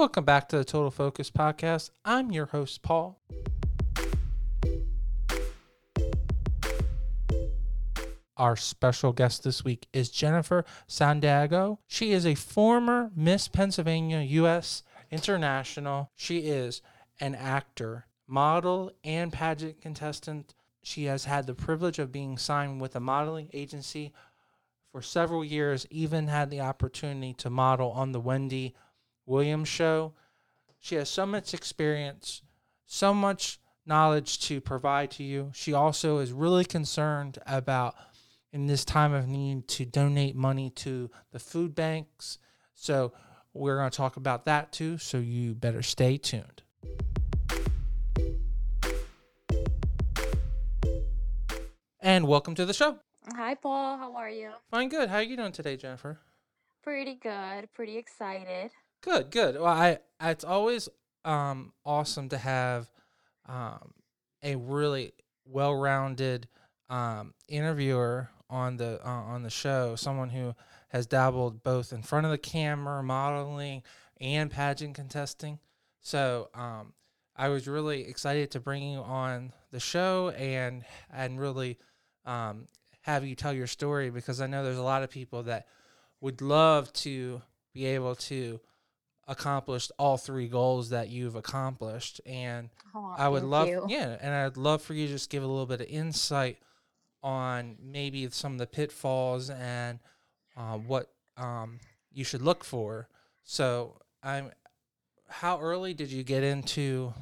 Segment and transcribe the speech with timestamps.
[0.00, 1.90] Welcome back to the Total Focus Podcast.
[2.06, 3.20] I'm your host, Paul.
[8.38, 11.80] Our special guest this week is Jennifer Sandiego.
[11.86, 14.84] She is a former Miss Pennsylvania U.S.
[15.10, 16.10] International.
[16.16, 16.80] She is
[17.20, 20.54] an actor, model, and pageant contestant.
[20.82, 24.14] She has had the privilege of being signed with a modeling agency
[24.92, 28.74] for several years, even had the opportunity to model on the Wendy
[29.30, 30.12] Williams show.
[30.80, 32.42] She has so much experience,
[32.84, 35.52] so much knowledge to provide to you.
[35.54, 37.94] She also is really concerned about
[38.52, 42.38] in this time of need to donate money to the food banks.
[42.74, 43.12] So
[43.54, 44.98] we're going to talk about that too.
[44.98, 46.62] So you better stay tuned.
[52.00, 52.98] And welcome to the show.
[53.36, 53.96] Hi, Paul.
[53.96, 54.50] How are you?
[54.70, 55.08] Fine, good.
[55.08, 56.18] How are you doing today, Jennifer?
[56.82, 57.72] Pretty good.
[57.74, 58.72] Pretty excited.
[59.02, 59.54] Good, good.
[59.56, 60.88] Well, I it's always
[61.24, 62.90] um awesome to have
[63.46, 63.92] um
[64.42, 65.12] a really
[65.44, 66.48] well-rounded
[66.88, 70.54] um interviewer on the uh, on the show, someone who
[70.88, 73.82] has dabbled both in front of the camera, modeling,
[74.20, 75.58] and pageant contesting.
[76.00, 76.92] So, um
[77.36, 81.78] I was really excited to bring you on the show and and really
[82.26, 82.68] um
[83.02, 85.66] have you tell your story because I know there's a lot of people that
[86.20, 87.40] would love to
[87.72, 88.60] be able to
[89.30, 92.20] accomplish all three goals that you've accomplished.
[92.26, 93.86] And Oh, I would love you.
[93.88, 96.58] yeah and I'd love for you to just give a little bit of insight
[97.22, 100.00] on maybe some of the pitfalls and
[100.56, 101.78] uh, what um,
[102.12, 103.08] you should look for.
[103.44, 104.50] So I'm
[105.28, 107.14] how early did you get into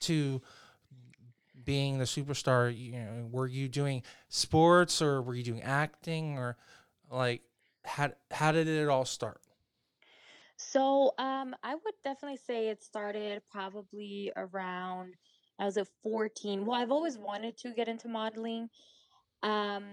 [0.00, 0.40] to
[1.64, 6.56] being the superstar you know were you doing sports or were you doing acting or
[7.10, 7.42] like
[7.84, 9.40] how how did it all start
[10.58, 15.14] So, um, I would definitely say it started probably around
[15.58, 16.64] I was at 14.
[16.64, 18.68] Well, I've always wanted to get into modeling.
[19.42, 19.84] Um,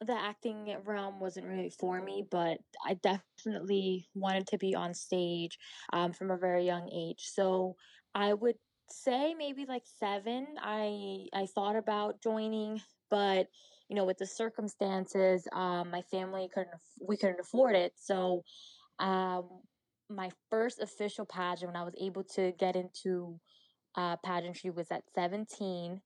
[0.00, 5.58] the acting realm wasn't really for me, but I definitely wanted to be on stage
[5.92, 7.20] um, from a very young age.
[7.20, 7.76] So
[8.14, 8.56] I would
[8.90, 10.46] say maybe like seven.
[10.60, 13.48] I I thought about joining, but
[13.88, 17.92] you know, with the circumstances, um, my family couldn't we couldn't afford it.
[17.96, 18.42] So
[18.98, 19.48] um,
[20.08, 23.38] my first official pageant when I was able to get into
[23.96, 26.00] uh, pageantry was at 17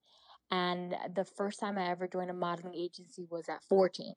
[0.51, 4.15] and the first time I ever joined a modeling agency was at 14.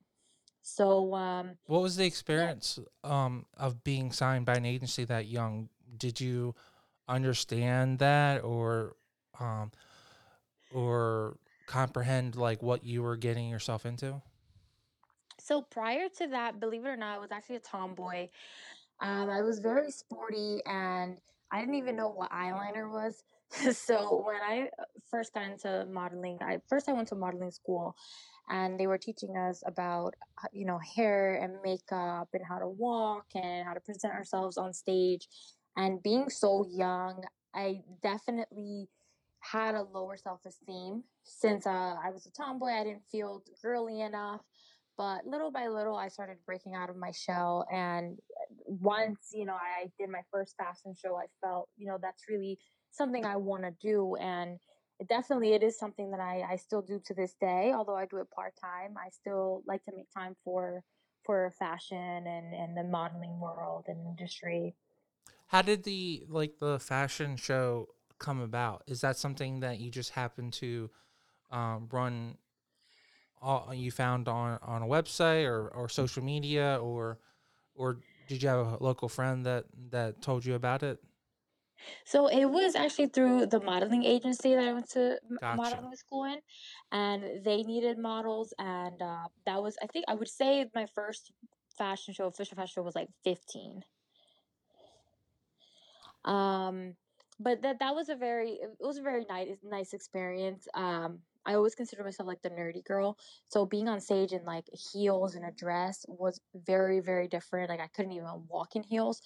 [0.62, 5.70] So, um, What was the experience um, of being signed by an agency that young?
[5.98, 6.56] Did you
[7.08, 8.96] understand that, or
[9.40, 9.72] um,
[10.72, 14.22] or comprehend like what you were getting yourself into?
[15.44, 18.28] so prior to that, believe it or not, I was actually a tomboy.
[19.02, 21.18] Um, I was very sporty and
[21.52, 23.24] I didn't even know what eyeliner was.
[23.76, 27.96] so when I uh, first got into modeling, I first I went to modeling school
[28.50, 30.14] and they were teaching us about
[30.44, 34.58] uh, you know hair and makeup and how to walk and how to present ourselves
[34.58, 35.28] on stage.
[35.76, 37.24] And being so young,
[37.54, 38.88] I definitely
[39.40, 42.68] had a lower self-esteem since uh, I was a tomboy.
[42.68, 44.42] I didn't feel girly enough.
[44.98, 47.66] But little by little, I started breaking out of my shell.
[47.72, 48.20] And
[48.80, 52.58] once, you know, I did my first fashion show, I felt, you know, that's really
[52.92, 54.16] something I want to do.
[54.16, 54.60] And
[55.00, 57.74] it definitely, it is something that I, I still do to this day.
[57.76, 60.84] Although I do it part time, I still like to make time for
[61.24, 64.74] for fashion and, and the modeling world and industry.
[65.48, 67.90] How did the like the fashion show
[68.20, 68.84] come about?
[68.88, 70.90] Is that something that you just happened to
[71.52, 72.38] um, run?
[73.42, 77.20] All, you found on on a website or, or social media, or
[77.76, 78.00] or
[78.32, 81.00] did you have a local friend that that told you about it?
[82.06, 85.58] So it was actually through the modeling agency that I went to Gotcha.
[85.58, 86.40] modeling school in,
[86.94, 91.34] and they needed models, and uh, that was I think I would say my first
[91.78, 93.84] fashion show, official fashion show, was like fifteen.
[96.24, 96.96] Um,
[97.38, 100.70] but that that was a very it was a very nice nice experience.
[100.74, 103.18] Um, I always consider myself like the nerdy girl,
[103.48, 107.70] so being on stage in like heels and a dress was very very different.
[107.70, 109.22] Like I couldn't even walk in heels,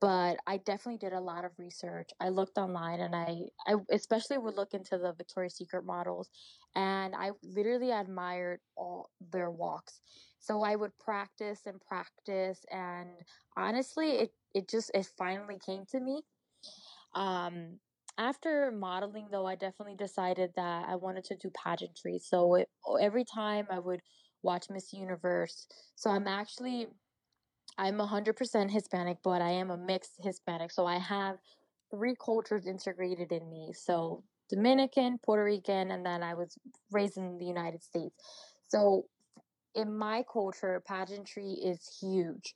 [0.00, 2.10] but I definitely did a lot of research.
[2.20, 6.30] I looked online and I I especially would look into the Victoria's Secret models,
[6.74, 10.00] and I literally admired all their walks.
[10.38, 13.10] So I would practice and practice, and
[13.56, 16.22] honestly, it it just it finally came to me
[17.14, 17.78] um,
[18.20, 22.18] after modeling, though, I definitely decided that I wanted to do pageantry.
[22.18, 22.68] So it,
[23.00, 24.00] every time I would
[24.42, 26.86] watch Miss Universe, so I'm actually
[27.78, 30.70] I'm 100% Hispanic, but I am a mixed Hispanic.
[30.70, 31.36] So I have
[31.90, 33.72] three cultures integrated in me.
[33.72, 36.58] So Dominican, Puerto Rican, and then I was
[36.90, 38.14] raised in the United States.
[38.68, 39.06] So
[39.74, 42.54] in my culture, pageantry is huge.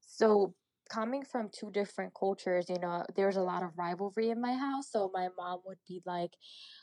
[0.00, 0.54] So
[0.88, 4.90] coming from two different cultures, you know, there's a lot of rivalry in my house.
[4.90, 6.30] So my mom would be like,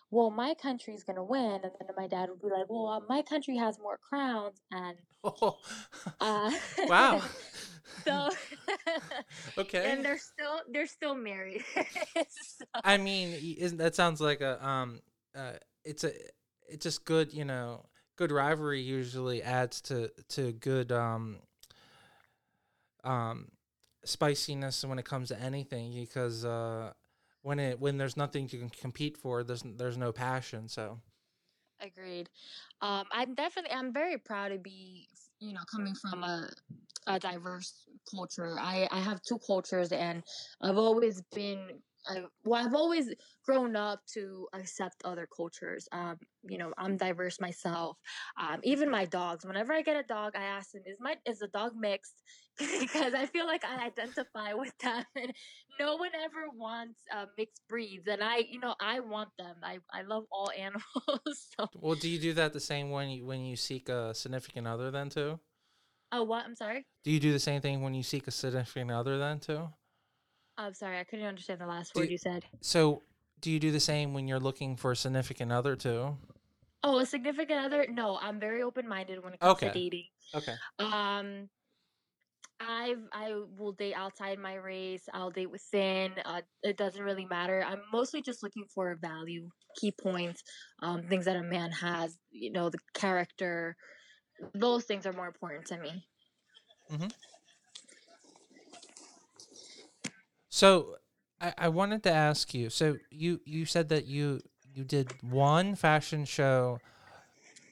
[0.10, 1.62] well, my country's going to win.
[1.64, 4.62] And then my dad would be like, well, uh, my country has more crowns.
[4.72, 5.58] And, Oh,
[6.20, 6.52] uh,
[6.88, 7.22] wow.
[8.08, 8.30] so,
[9.58, 9.92] okay.
[9.92, 11.64] and they're still, they're still married.
[12.30, 15.00] so, I mean, isn't that sounds like a um
[15.36, 15.54] uh
[15.86, 16.12] it's a
[16.68, 21.38] it's just good, you know, good rivalry usually adds to to good um
[23.04, 23.50] um
[24.04, 26.92] spiciness when it comes to anything because uh
[27.44, 30.68] when it when there's nothing you can compete for, there's there's no passion.
[30.68, 31.00] So
[31.82, 32.30] agreed.
[32.82, 35.08] Um, I'm definitely, I'm very proud to be,
[35.40, 36.50] you know, coming from a,
[37.08, 37.74] a diverse
[38.10, 38.56] culture.
[38.60, 40.24] I, I have two cultures and
[40.62, 43.14] I've always been, I, well, I've always
[43.46, 45.88] grown up to accept other cultures.
[45.92, 46.18] Um,
[46.50, 47.98] you know, I'm diverse myself.
[48.40, 49.46] Um, even my dogs.
[49.46, 52.16] Whenever I get a dog, I ask them, "Is my is the dog mixed?"
[52.80, 55.32] because I feel like I identify with them, and
[55.80, 59.56] no one ever wants uh, mixed breeds, and I, you know, I want them.
[59.64, 61.48] I I love all animals.
[61.58, 64.68] so, well, do you do that the same when you when you seek a significant
[64.68, 65.40] other then too?
[66.12, 66.46] oh, what?
[66.46, 66.86] I'm sorry.
[67.04, 69.70] Do you do the same thing when you seek a significant other then too?
[70.62, 71.00] I'm sorry.
[71.00, 72.46] I couldn't understand the last Do- word you said.
[72.62, 73.02] So,
[73.40, 76.18] do you do the same when you're looking for a significant other too?
[76.84, 77.86] Oh, a significant other?
[77.90, 80.06] No, I'm very open minded when it comes to dating.
[80.34, 80.54] Okay.
[80.80, 81.50] Um,
[82.60, 85.04] I've I will date outside my race.
[85.14, 86.14] I'll date within.
[86.26, 87.64] Uh, it doesn't really matter.
[87.68, 89.50] I'm mostly just looking for value,
[89.80, 90.44] key points,
[90.82, 92.18] um, things that a man has.
[92.32, 93.76] You know, the character.
[94.54, 96.06] Those things are more important to me.
[100.52, 100.98] So,
[101.40, 102.70] I, I wanted to ask you.
[102.70, 104.42] So you you said that you
[104.76, 106.80] you did one fashion show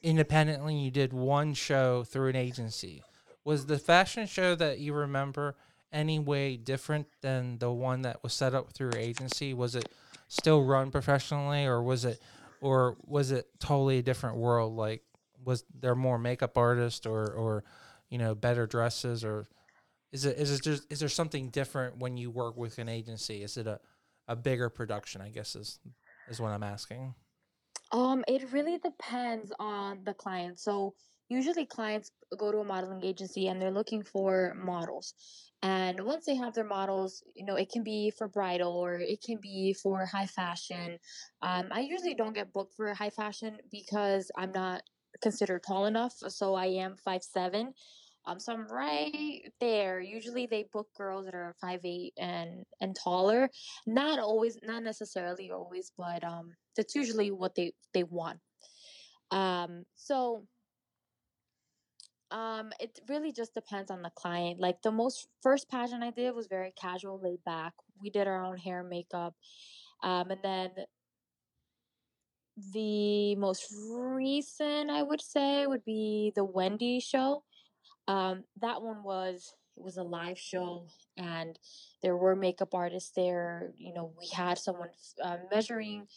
[0.02, 0.76] independently.
[0.76, 3.04] You did one show through an agency.
[3.44, 5.56] Was the fashion show that you remember
[5.92, 9.54] any way different than the one that was set up through your agency?
[9.54, 9.90] Was it
[10.28, 12.22] still run professionally, or was it,
[12.62, 14.76] or was it totally a different world?
[14.76, 15.04] Like,
[15.44, 17.64] was there more makeup artists, or or
[18.10, 19.48] you know better dresses, or
[20.12, 23.44] is it is it just is there something different when you work with an agency?
[23.44, 23.80] Is it a
[24.28, 25.22] a bigger production?
[25.22, 25.80] I guess is
[26.30, 27.16] is what I'm asking.
[27.92, 30.60] Um, it really depends on the client.
[30.60, 30.94] So
[31.30, 35.14] usually clients go to a modeling agency and they're looking for models.
[35.62, 39.22] And once they have their models, you know, it can be for bridal or it
[39.24, 40.98] can be for high fashion.
[41.42, 44.84] Um, I usually don't get booked for high fashion because I'm not
[45.22, 46.14] considered tall enough.
[46.30, 47.74] So I am five seven.
[48.30, 50.00] Um, so I'm right there.
[50.00, 53.50] Usually they book girls that are five eight and and taller.
[53.88, 58.40] Not always, not necessarily always, but um, that's usually what they they want.
[59.32, 60.46] Um, so
[62.32, 64.60] um, it really just depends on the client.
[64.60, 67.74] Like the most first pageant I did was very casual, laid back.
[68.02, 69.34] We did our own hair, makeup,
[70.04, 70.70] um, and then
[72.74, 77.44] the most recent I would say would be the Wendy show.
[78.10, 81.60] Um, that one was it was a live show, and
[82.02, 83.72] there were makeup artists there.
[83.78, 84.90] You know, we had someone
[85.24, 86.08] uh, measuring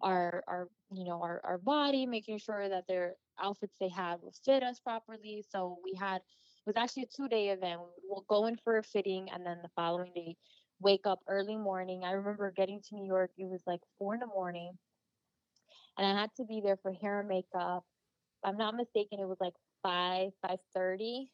[0.00, 4.34] our our you know our our body, making sure that their outfits they had would
[4.34, 5.44] fit us properly.
[5.50, 7.82] So we had it was actually a two day event.
[8.02, 10.36] We'll go in for a fitting, and then the following day,
[10.80, 12.02] wake up early morning.
[12.02, 13.30] I remember getting to New York.
[13.36, 14.72] It was like four in the morning,
[15.98, 17.84] and I had to be there for hair and makeup.
[18.42, 21.30] If I'm not mistaken, it was like five five thirty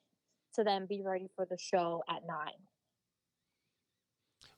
[0.58, 2.52] to then be ready for the show at nine.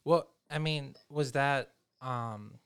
[0.04, 2.58] Well, I mean, was that um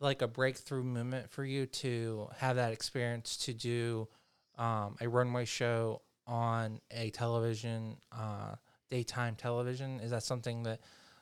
[0.00, 4.06] like a breakthrough moment for you to have that experience to do
[4.56, 8.54] um, a runway show on a television, uh,
[8.90, 9.98] daytime television?
[9.98, 10.80] Is that something that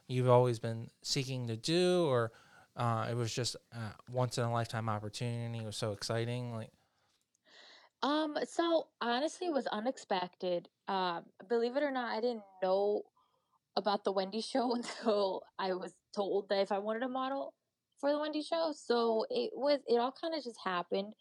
[0.09, 2.33] you've always been seeking to do, or
[2.77, 5.59] uh, it was just uh, once in a lifetime opportunity?
[5.59, 6.69] It was so exciting, like.
[8.07, 10.69] Um, so honestly, it was unexpected.
[10.87, 13.03] Um, believe it or not, I didn't know
[13.77, 17.53] about the Wendy show until I was told that if I wanted a model
[18.01, 18.73] for the Wendy show.
[18.77, 21.15] So it was it all kind of just happened.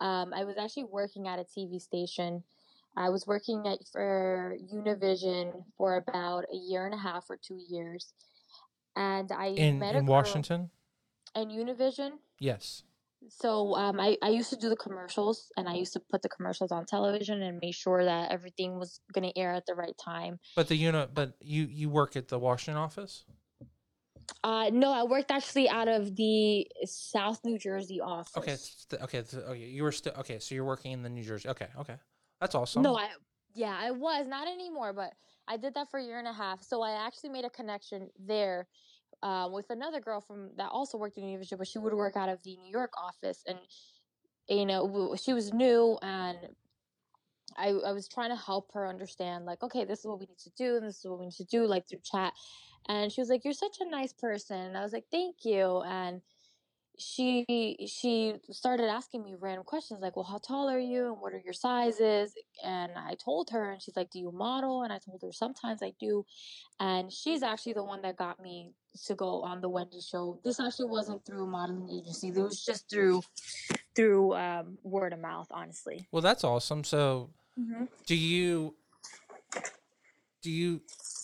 [0.00, 2.44] Um, I was actually working at a TV station.
[2.96, 7.58] I was working at for Univision for about a year and a half or two
[7.68, 8.12] years,
[8.96, 10.70] and I in met a in Washington.
[11.34, 12.12] in Univision.
[12.38, 12.84] Yes.
[13.28, 16.28] So um, I, I used to do the commercials and I used to put the
[16.28, 19.96] commercials on television and make sure that everything was going to air at the right
[20.02, 20.38] time.
[20.56, 23.24] But the unit, but you you work at the Washington office.
[24.42, 28.36] Uh, no, I worked actually out of the South New Jersey office.
[28.36, 29.58] Okay, st- okay, th- okay.
[29.58, 30.38] You were still okay.
[30.38, 31.48] So you're working in the New Jersey.
[31.48, 31.96] Okay, okay,
[32.40, 32.82] that's awesome.
[32.82, 33.08] No, I
[33.54, 35.12] yeah, I was not anymore, but
[35.46, 36.62] I did that for a year and a half.
[36.62, 38.66] So I actually made a connection there
[39.22, 42.16] uh, with another girl from that also worked in the Univision, but she would work
[42.16, 43.58] out of the New York office, and
[44.48, 46.38] you know she was new, and
[47.56, 50.38] I I was trying to help her understand like, okay, this is what we need
[50.38, 52.32] to do, and this is what we need to do, like through chat,
[52.88, 55.82] and she was like, "You're such a nice person," and I was like, "Thank you,"
[55.82, 56.22] and
[57.00, 61.32] she she started asking me random questions like well how tall are you and what
[61.32, 62.34] are your sizes?
[62.62, 64.82] And i told her and she's like do you model?
[64.82, 66.24] And i told her sometimes i do.
[66.78, 68.72] And she's actually the one that got me
[69.06, 70.38] to go on the wendy show.
[70.44, 72.28] This actually wasn't through a modeling agency.
[72.28, 73.22] It was just through
[73.94, 76.06] through um, word of mouth honestly.
[76.12, 76.84] Well, that's awesome.
[76.84, 77.84] So, mm-hmm.
[78.06, 78.74] do you
[80.42, 80.80] do you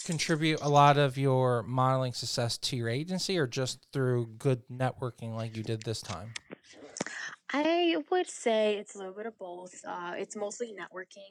[0.06, 5.34] contribute a lot of your modeling success to your agency, or just through good networking
[5.34, 6.32] like you did this time?
[7.52, 11.30] i would say it's a little bit of both uh, it's mostly networking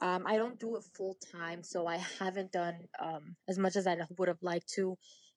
[0.00, 3.86] um, I don't do it full time, so I haven't done um, as much as
[3.86, 4.96] I would have liked to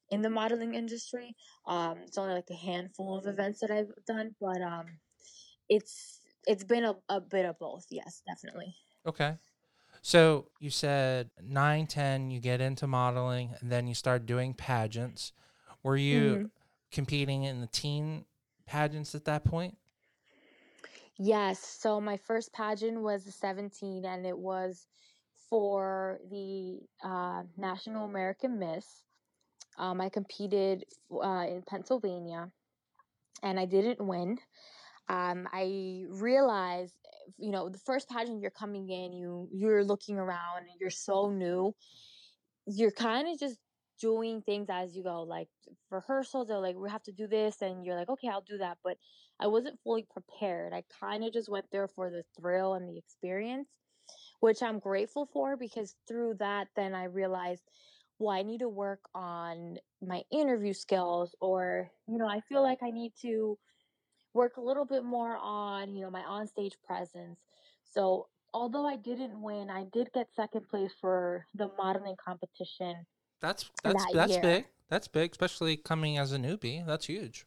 [0.09, 1.35] in the modeling industry.
[1.67, 4.85] Um, it's only like a handful of events that I've done, but um,
[5.69, 7.85] it's it's been a, a bit of both.
[7.89, 8.73] Yes, definitely.
[9.05, 9.33] Okay.
[10.03, 15.31] So you said nine, ten, you get into modeling, and then you start doing pageants.
[15.81, 16.51] Were you Mhm.
[16.91, 18.25] competing in the teen
[18.67, 19.77] pageants at that point?
[21.17, 21.59] Yes.
[21.59, 24.87] So my first pageant was the 17, and it was
[25.49, 29.03] for the uh, National American Miss.
[29.77, 32.51] Um, I competed uh, in Pennsylvania,
[33.43, 34.39] and I didn't win.
[35.09, 36.95] Um, I realized,
[37.37, 41.29] you know, the first pageant you're coming in, you you're looking around, and you're so
[41.29, 41.73] new.
[42.65, 43.59] You're kind of just
[43.99, 45.49] doing things as you go, like
[45.89, 46.47] rehearsals.
[46.47, 48.77] They're like, we have to do this, and you're like, okay, I'll do that.
[48.83, 48.97] But
[49.39, 50.73] I wasn't fully prepared.
[50.73, 53.69] I kind of just went there for the thrill and the experience,
[54.39, 57.63] which I'm grateful for because through that, then I realized,
[58.19, 62.79] well, I need to work on my interview skills, or, you know, I feel like
[62.83, 63.57] I need to
[64.33, 67.39] work a little bit more on, you know, my onstage presence.
[67.83, 73.05] So, although I didn't win, I did get second place for the modeling competition
[73.41, 74.41] That's that's that that's year.
[74.41, 74.65] big.
[74.89, 76.85] That's big, especially coming as a newbie.
[76.85, 77.45] That's huge.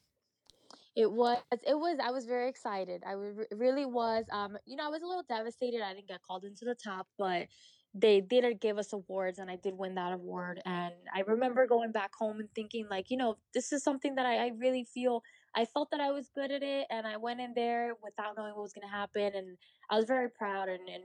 [0.97, 1.39] It was.
[1.53, 1.99] It was.
[2.03, 3.03] I was very excited.
[3.07, 4.25] I it really was.
[4.33, 5.83] Um, you know, I was a little devastated.
[5.83, 7.49] I didn't get called into the top, but
[7.95, 10.61] they did give us awards, and I did win that award.
[10.65, 14.27] And I remember going back home and thinking, like, you know, this is something that
[14.27, 15.23] I, I really feel.
[15.55, 18.55] I felt that I was good at it, and I went in there without knowing
[18.55, 19.57] what was going to happen, and
[19.91, 21.05] I was very proud and, and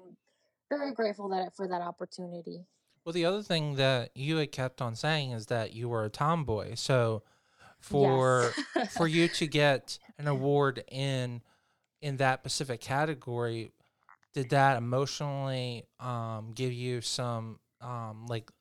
[0.69, 2.65] very grateful that for that opportunity.
[3.05, 6.09] Well, the other thing that you had kept on saying is that you were a
[6.09, 6.75] tomboy.
[6.75, 7.23] So
[7.79, 8.95] for Yes.
[8.95, 11.41] for you to get an award in
[12.01, 13.71] in that specific category,
[14.33, 18.51] did that emotionally um give you some um like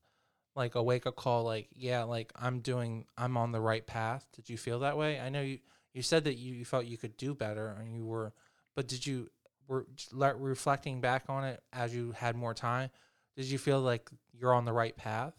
[0.60, 4.26] like a wake up call like yeah like I'm doing I'm on the right path?
[4.36, 5.18] Did you feel that way?
[5.18, 5.58] I know you
[5.92, 8.32] you said that you, you felt you could do better and you were
[8.76, 9.30] but did you
[9.66, 12.90] were reflecting back on it as you had more time?
[13.36, 15.34] Did you feel like you're on the right path?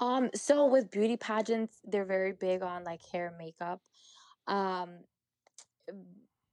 [0.00, 3.80] Um, so with beauty pageants, they're very big on like hair and makeup.
[4.46, 5.00] Um,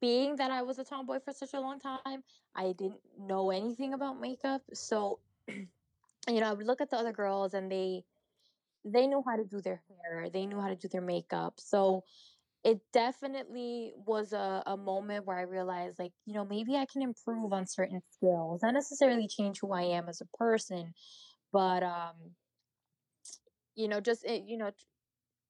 [0.02, 2.24] being that I was a tomboy for such a long time,
[2.56, 4.62] I didn't know anything about makeup.
[4.74, 5.20] So,
[6.30, 8.04] you know, I would look at the other girls and they
[8.86, 11.56] they knew how to do their hair, they knew how to do their makeup.
[11.58, 12.04] So
[12.64, 17.02] it definitely was a, a moment where I realized like, you know, maybe I can
[17.04, 20.94] improve on certain skills, not necessarily change who I am as a person,
[21.54, 22.36] but um,
[23.76, 24.72] you know, just eh, you know,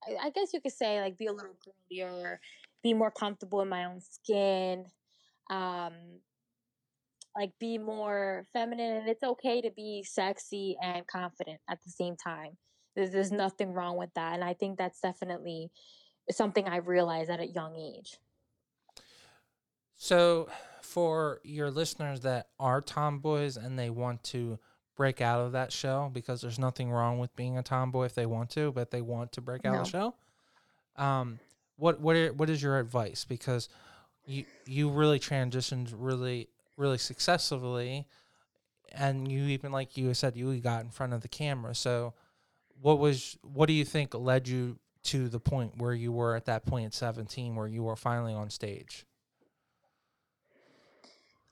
[0.07, 1.55] I, I guess you could say like be a little
[1.89, 2.39] girlier,
[2.83, 4.85] be more comfortable in my own skin,
[5.49, 5.93] um,
[7.35, 8.97] like be more feminine.
[8.97, 12.57] And it's okay to be sexy and confident at the same time.
[12.95, 14.33] There's, there's nothing wrong with that.
[14.33, 15.69] And I think that's definitely
[16.31, 18.17] something I realized at a young age.
[19.97, 20.49] So,
[20.81, 24.59] for your listeners that are tomboys and they want to
[24.95, 28.25] break out of that shell, because there's nothing wrong with being a tomboy if they
[28.25, 30.15] want to, but they want to break out of the shell.
[30.97, 31.39] Um,
[31.77, 33.25] what what are, what is your advice?
[33.25, 33.69] Because
[34.25, 38.07] you you really transitioned really really successfully,
[38.91, 41.75] and you even like you said you got in front of the camera.
[41.75, 42.13] So,
[42.81, 46.45] what was what do you think led you to the point where you were at
[46.45, 49.05] that point at 17 where you were finally on stage?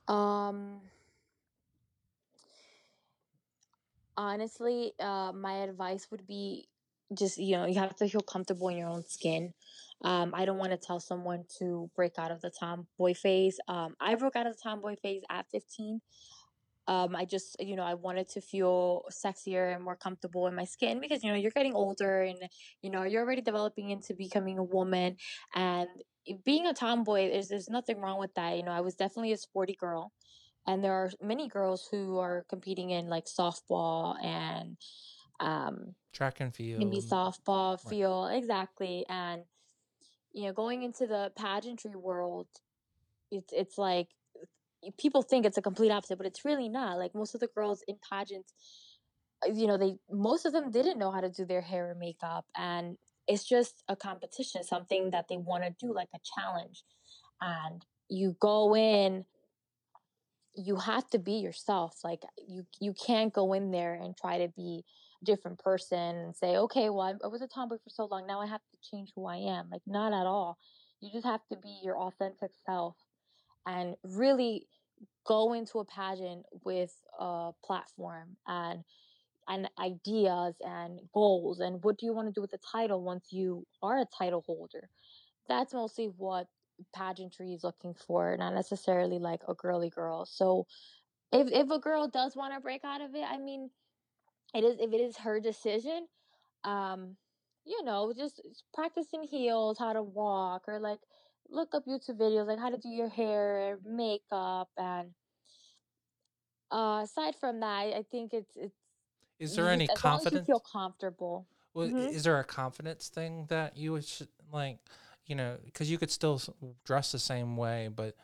[0.08, 0.80] Um,
[4.16, 6.68] honestly, uh, my advice would be
[7.12, 9.54] just you know you have to feel comfortable in your own skin.
[10.02, 13.58] Um, I don't want to tell someone to break out of the tomboy phase.
[13.68, 16.00] Um, I broke out of the tomboy phase at 15.
[16.86, 20.64] Um, I just, you know, I wanted to feel sexier and more comfortable in my
[20.64, 22.38] skin because, you know, you're getting older and,
[22.82, 25.16] you know, you're already developing into becoming a woman.
[25.54, 25.88] And
[26.44, 28.56] being a tomboy, there's, there's nothing wrong with that.
[28.56, 30.12] You know, I was definitely a sporty girl.
[30.66, 34.76] And there are many girls who are competing in like softball and
[35.40, 38.36] um, track and field, maybe softball, field, right.
[38.38, 39.04] exactly.
[39.08, 39.42] And,
[40.34, 42.48] you know, going into the pageantry world,
[43.30, 44.08] it's, it's like
[44.98, 46.98] people think it's a complete opposite, but it's really not.
[46.98, 48.52] Like most of the girls in pageants,
[49.46, 51.98] uh, you know, they most of them didn't know how to do their hair and
[51.98, 56.82] makeup, and it's just a competition, something that they want to do, like a challenge.
[57.40, 59.24] And you go in,
[60.54, 62.00] you have to be yourself.
[62.04, 64.84] Like you, you can't go in there and try to be
[65.24, 68.46] different person and say, okay, well, I, was a tomboy for so long, now I
[68.46, 69.68] have to change who I am.
[69.70, 70.58] Like not at all.
[71.00, 72.96] You just have to be your authentic self
[73.66, 74.66] and really
[75.26, 78.84] go into a pageant with a platform and
[79.46, 83.26] and ideas and goals and what do you want to do with the title once
[83.30, 84.88] you are a title holder
[85.48, 86.46] that's mostly what
[86.94, 90.66] pageantry is looking for not necessarily like a girly girl so
[91.30, 93.68] if if a girl does want to break out of it i mean
[94.54, 96.06] it is if it is her decision
[96.64, 97.16] um
[97.64, 98.40] you know just
[98.72, 100.98] practicing heels how to walk or like
[101.50, 105.10] look up YouTube videos like how to do your hair, makeup, and
[106.70, 108.74] uh, aside from that, I think it's it's.
[109.38, 110.42] Is there any confidence?
[110.42, 111.46] as you feel comfortable.
[111.74, 112.14] Well, mm-hmm.
[112.14, 114.06] is there a confidence thing that you would
[114.52, 114.78] like?
[115.26, 116.40] You know, because you could still
[116.84, 118.16] dress the same way, but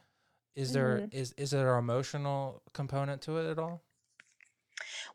[0.54, 1.16] is there mm-hmm.
[1.16, 3.82] is is there an emotional component to it at all?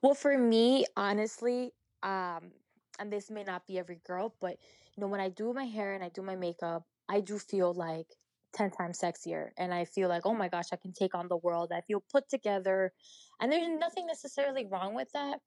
[0.02, 2.52] Well, for me, honestly, um,
[3.00, 4.58] and this may not be every girl, but
[4.96, 7.74] you know, when I do my hair and I do my makeup, I do feel
[7.74, 8.08] like
[8.54, 11.38] 10 times sexier and I feel like, oh my gosh, I can take on the
[11.38, 11.72] world.
[11.74, 12.94] I feel put together
[13.40, 15.42] and there's nothing necessarily wrong with that.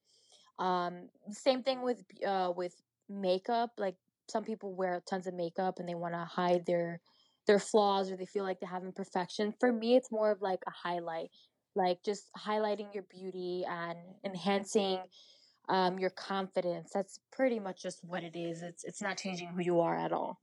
[0.59, 2.75] Um, same thing with, uh, with
[3.09, 3.73] makeup.
[3.79, 3.97] Like
[4.29, 7.01] some people wear tons of makeup and they want to hide their,
[7.47, 9.53] their flaws or they feel like they have imperfection.
[9.53, 11.31] For me, it's more of like a highlight,
[11.79, 14.99] like just highlighting your beauty and enhancing
[15.69, 16.91] um, your confidence.
[16.93, 18.63] That's pretty much just what it is.
[18.63, 20.41] It's, it's not changing who you are at all.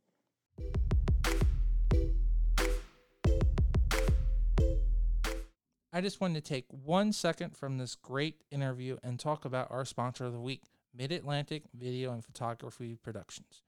[5.91, 9.86] I just wanted to take one second from this great interview and talk about our
[9.86, 13.62] sponsor of the week, Mid Atlantic Video and Photography Productions.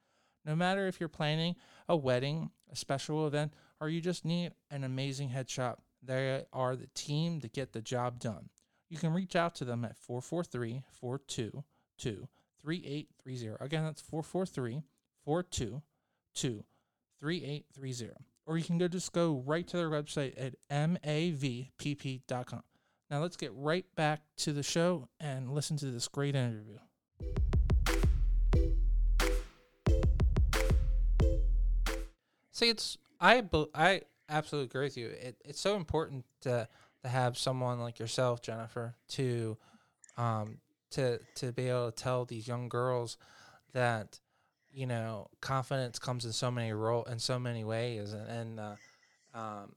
[0.45, 1.55] No matter if you're planning
[1.87, 6.89] a wedding, a special event, or you just need an amazing headshot, they are the
[6.93, 8.49] team to get the job done.
[8.89, 12.27] You can reach out to them at 443 422
[12.61, 13.63] 3830.
[13.63, 14.83] Again, that's 443
[15.25, 16.63] 422
[17.19, 18.13] 3830
[18.47, 22.63] or you can go just go right to their website at mavpp.com.
[23.11, 26.77] Now let's get right back to the show and listen to this great interview.
[32.51, 33.43] See, it's I
[33.75, 35.07] I absolutely agree with you.
[35.07, 36.67] It, it's so important to
[37.03, 39.57] to have someone like yourself, Jennifer, to
[40.17, 40.57] um
[40.91, 43.17] to to be able to tell these young girls
[43.73, 44.19] that
[44.71, 48.75] you know, confidence comes in so many role in so many ways, and, and uh,
[49.33, 49.73] um,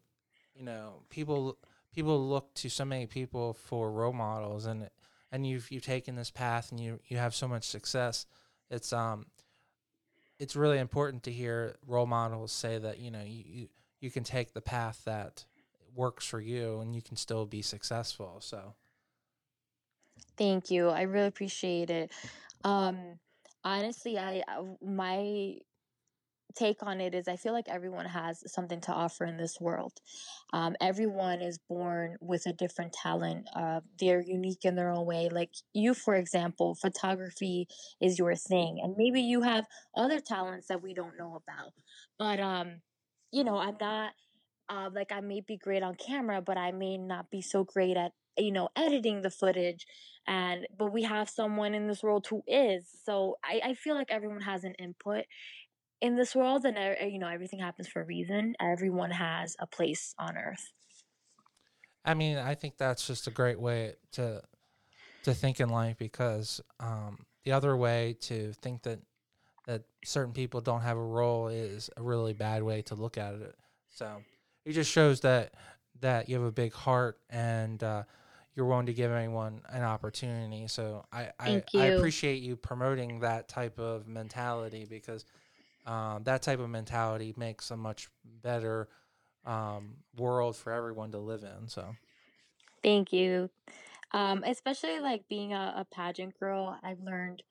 [0.54, 1.56] you know, people
[1.94, 4.90] people look to so many people for role models, and
[5.32, 8.26] and you've you've taken this path, and you you have so much success.
[8.70, 9.26] It's um,
[10.38, 13.68] it's really important to hear role models say that you know you you,
[14.00, 15.44] you can take the path that
[15.94, 18.38] works for you, and you can still be successful.
[18.40, 18.74] So.
[20.36, 20.88] Thank you.
[20.88, 22.12] I really appreciate it.
[22.64, 23.18] Um,
[23.64, 24.42] honestly, I
[24.82, 25.58] my
[26.56, 29.92] take on it is I feel like everyone has something to offer in this world.
[30.52, 33.48] Um, everyone is born with a different talent.
[33.54, 35.28] Uh, they're unique in their own way.
[35.30, 37.68] Like you, for example, photography
[38.00, 41.72] is your thing, and maybe you have other talents that we don't know about.
[42.18, 42.80] But um,
[43.32, 44.12] you know, I'm not.
[44.68, 47.96] Uh, like I may be great on camera, but I may not be so great
[47.96, 49.86] at you know editing the footage
[50.26, 54.10] and but we have someone in this world who is so i, I feel like
[54.10, 55.24] everyone has an input
[56.00, 56.78] in this world and
[57.12, 60.72] you know everything happens for a reason everyone has a place on earth
[62.04, 64.42] i mean i think that's just a great way to
[65.22, 69.00] to think in life because um, the other way to think that
[69.66, 73.34] that certain people don't have a role is a really bad way to look at
[73.34, 73.54] it.
[73.90, 74.22] So
[74.64, 75.54] it just shows that
[76.00, 78.04] that you have a big heart and uh,
[78.54, 80.66] you're willing to give anyone an opportunity.
[80.68, 85.24] So I I, I appreciate you promoting that type of mentality because
[85.86, 88.08] um, that type of mentality makes a much
[88.42, 88.88] better
[89.44, 91.68] um, world for everyone to live in.
[91.68, 91.96] So
[92.82, 93.50] Thank you.
[94.12, 97.42] Um, especially like being a, a pageant girl, I've learned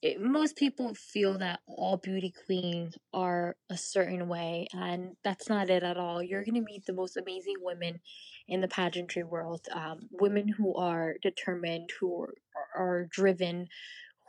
[0.00, 5.70] it, most people feel that all beauty queens are a certain way, and that's not
[5.70, 6.22] it at all.
[6.22, 8.00] You're going to meet the most amazing women
[8.46, 12.34] in the pageantry world, um, women who are determined, who are,
[12.76, 13.66] are driven,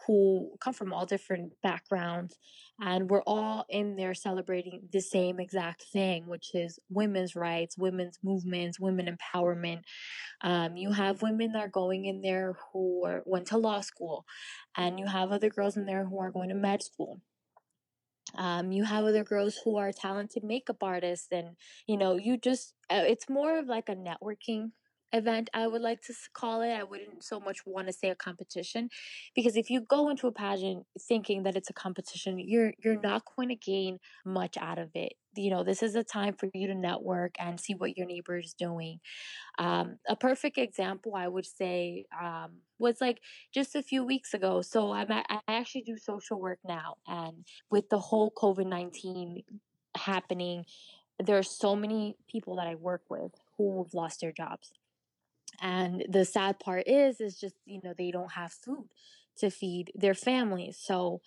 [0.10, 2.36] who come from all different backgrounds,
[2.82, 8.17] and we're all in there celebrating the same exact thing, which is women's rights, women's
[8.24, 9.82] movements, women empowerment
[10.41, 14.26] um, you have women that are going in there who are, went to law school,
[14.78, 17.22] and you have other girls in there who are going to med school.
[18.38, 22.74] Um, you have other girls who are talented makeup artists, and you know, you just
[22.89, 24.72] uh, it's more of like a networking
[25.12, 25.50] event.
[25.54, 26.72] I would like to call it.
[26.72, 28.89] I wouldn't so much want to say a competition,
[29.36, 33.24] because if you go into a pageant thinking that it's a competition, you're you're not
[33.36, 35.13] going to gain much out of it.
[35.36, 38.38] You know, this is a time for you to network and see what your neighbor
[38.38, 39.00] is doing
[39.58, 43.19] um, a perfect example, I would say, um, was like
[43.54, 44.62] just a few weeks ago.
[44.62, 49.43] So I'm I actually do social work now, and with the whole COVID nineteen
[49.98, 50.65] happening,
[51.19, 54.72] there are so many people that I work with who have lost their jobs.
[55.62, 58.89] And the sad part is, is just you know they don't have food
[59.38, 60.77] to feed their families.
[60.81, 61.21] So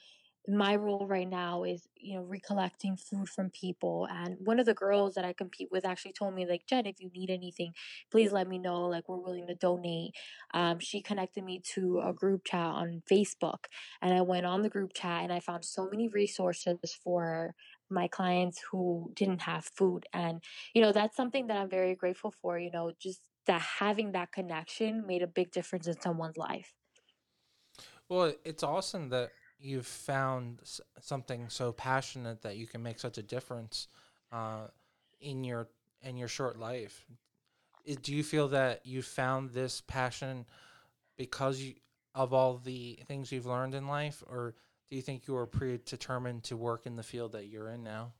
[0.48, 4.08] my role right now is you know recollecting food from people.
[4.10, 7.00] And one of the girls that i compete with actually told me like jen if
[7.00, 7.72] you need anything
[8.10, 10.14] please let me know like we're willing to donate.
[10.52, 13.66] Um, she connected me to a group chat on facebook
[14.00, 17.54] and i went on the group chat and i found so many resources for
[17.90, 20.06] my clients who didn't have food.
[20.12, 20.42] And
[20.74, 24.32] you know that's something that i'm very grateful for you know just that having that
[24.32, 26.74] connection made a big difference in someone's life
[28.08, 30.62] Well, it's awesome that you've found
[31.00, 33.88] something so passionate that you can make such a difference
[34.32, 34.66] uh,
[35.20, 35.68] in your
[36.02, 37.06] in your short life.
[38.02, 40.46] Do you feel that you found this passion
[41.16, 41.74] because you,
[42.14, 44.54] of all the things you've learned in life, or
[44.88, 48.12] do you think you were predetermined to work in the field that you're in now?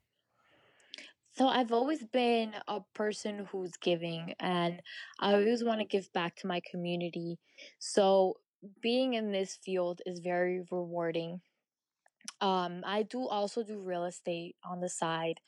[1.32, 4.82] So I've always been a person who's giving and
[5.18, 7.38] I always want to give back to my community.
[7.78, 8.36] So
[8.82, 11.40] being in this field is very rewarding.
[12.40, 15.40] Um I do also do real estate on the side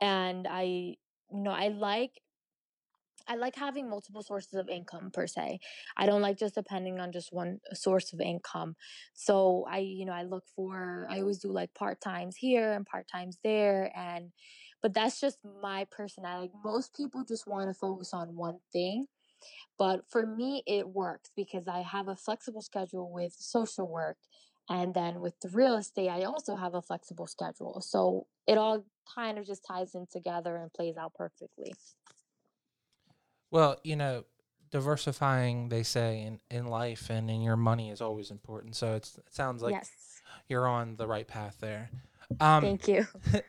[0.00, 0.96] and I you
[1.30, 2.20] know I like
[3.26, 5.58] I like having multiple sources of income per se.
[5.96, 8.76] I don't like just depending on just one source of income.
[9.14, 12.84] So I, you know, I look for I always do like part times here and
[12.84, 14.30] part times there and
[14.84, 16.52] but that's just my personality.
[16.62, 19.06] Most people just want to focus on one thing,
[19.78, 24.18] but for me it works because I have a flexible schedule with social work
[24.68, 27.80] and then with the real estate I also have a flexible schedule.
[27.80, 31.72] So it all kind of just ties in together and plays out perfectly.
[33.50, 34.26] Well, you know,
[34.70, 38.76] diversifying, they say, in, in life and in your money is always important.
[38.76, 39.90] So it's, it sounds like yes.
[40.46, 41.88] you're on the right path there.
[42.38, 43.06] Um, Thank you.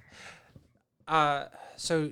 [1.08, 2.12] uh, so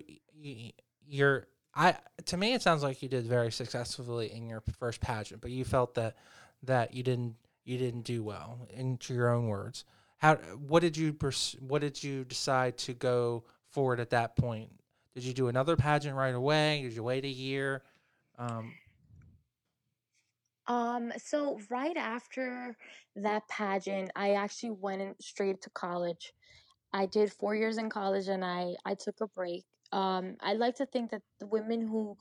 [1.08, 5.42] you're, I, to me, it sounds like you did very successfully in your first pageant,
[5.42, 6.16] but you felt that,
[6.64, 9.86] that you didn't, you didn't do well into your own words.
[10.18, 14.70] How, what did you, pers- what did you decide to go forward at that point?
[15.16, 16.82] Did you do another pageant right away?
[16.84, 17.84] Did you wait a year?
[18.38, 18.74] Um,
[20.68, 22.78] Um, so right after
[23.18, 26.34] that pageant, I actually went straight to college.
[26.94, 29.66] I did four years in college and I, I took a break.
[29.92, 32.18] Um, I like to think that the women who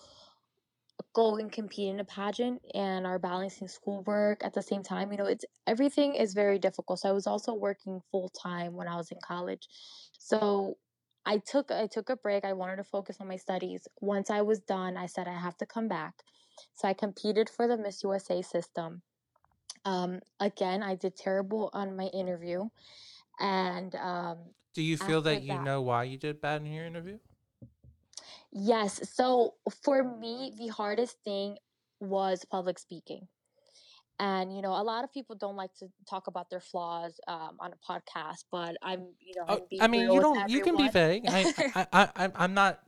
[1.14, 5.18] go and compete in a pageant and are balancing schoolwork at the same time, you
[5.18, 7.00] know, it's everything is very difficult.
[7.00, 9.68] So I was also working full time when I was in college.
[10.18, 10.76] So
[11.24, 12.44] I took I took a break.
[12.44, 13.86] I wanted to focus on my studies.
[14.00, 16.14] Once I was done, I said I have to come back.
[16.74, 19.02] So I competed for the Miss USA system.
[19.84, 22.68] Um, again, I did terrible on my interview,
[23.40, 24.38] and um,
[24.74, 27.18] do you feel that you that, know why you did bad in your interview?
[28.52, 29.00] yes.
[29.12, 31.56] So for me, the hardest thing
[32.00, 33.28] was public speaking.
[34.18, 37.56] And you know, a lot of people don't like to talk about their flaws um,
[37.58, 40.48] on a podcast, but I'm, you know, Oh, I mean, you don't.
[40.48, 41.24] You can be vague.
[41.26, 42.80] I, I, I, I I'm not.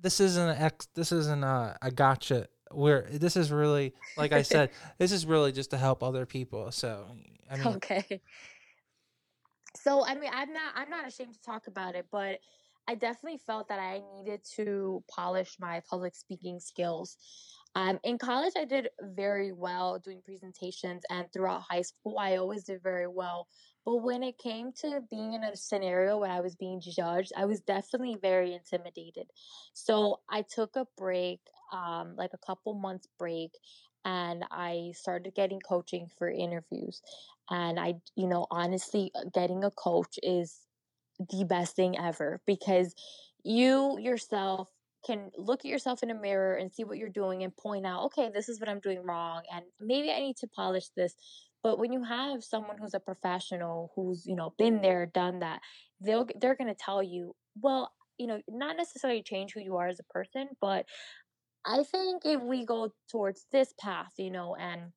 [0.00, 0.86] This isn't an ex.
[0.94, 2.48] This isn't a, a gotcha.
[2.70, 6.70] Where this is really, like I said, this is really just to help other people.
[6.72, 7.06] So,
[7.50, 8.20] I mean, okay.
[9.84, 12.40] So I mean, I'm not I'm not ashamed to talk about it, but
[12.88, 17.16] I definitely felt that I needed to polish my public speaking skills.
[17.74, 22.64] Um, in college, I did very well doing presentations, and throughout high school, I always
[22.64, 23.48] did very well.
[23.84, 27.44] But when it came to being in a scenario where I was being judged, I
[27.44, 29.30] was definitely very intimidated.
[29.74, 31.40] So I took a break,
[31.72, 33.58] um, like a couple months break,
[34.04, 37.02] and I started getting coaching for interviews.
[37.50, 40.60] And I, you know, honestly, uh, getting a coach is
[41.18, 42.94] the best thing ever because
[43.44, 44.68] you yourself
[45.06, 48.04] can look at yourself in a mirror and see what you're doing and point out,
[48.04, 51.14] okay, this is what I'm doing wrong and maybe I need to polish this.
[51.62, 55.60] But when you have someone who's a professional who's, you know, been there, done that,
[56.00, 59.88] they'll they're going to tell you, well, you know, not necessarily change who you are
[59.88, 60.86] as a person, but
[61.64, 64.92] I think if we go towards this path, you know, and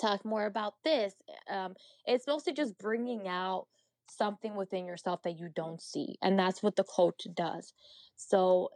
[0.00, 1.14] talk more about this,
[1.48, 1.74] um,
[2.06, 3.66] it's mostly just bringing out
[4.08, 6.16] something within yourself that you don't see.
[6.22, 7.72] And that's what the coach does.
[8.16, 8.70] So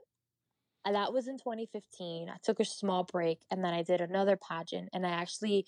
[0.85, 2.29] uh, that was in 2015.
[2.29, 5.67] I took a small break and then I did another pageant and I actually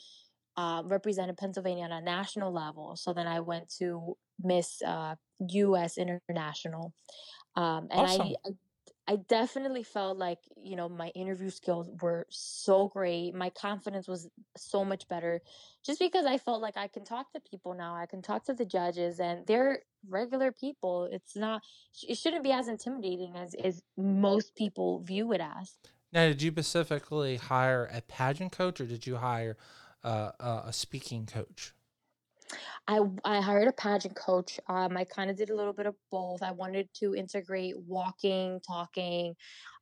[0.56, 2.96] uh, represented Pennsylvania on a national level.
[2.96, 6.92] So then I went to Miss uh, US International.
[7.56, 8.22] Um, and Awesome.
[8.22, 8.50] I, I
[9.08, 13.34] I definitely felt like, you know, my interview skills were so great.
[13.34, 15.40] My confidence was so much better
[15.82, 17.94] just because I felt like I can talk to people now.
[17.94, 21.08] I can talk to the judges and they're regular people.
[21.10, 21.62] It's not,
[22.06, 25.78] it shouldn't be as intimidating as, as most people view it as.
[26.12, 29.56] Now, did you specifically hire a pageant coach or did you hire
[30.04, 31.72] uh, a a speaking coach?
[32.86, 34.58] I I hired a pageant coach.
[34.68, 36.42] Um, I kind of did a little bit of both.
[36.42, 39.34] I wanted to integrate walking, talking,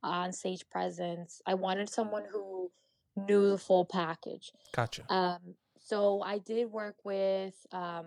[0.03, 1.41] on stage presence.
[1.45, 2.71] I wanted someone who
[3.15, 4.51] knew the full package.
[4.75, 5.11] Gotcha.
[5.11, 8.05] Um, so I did work with um,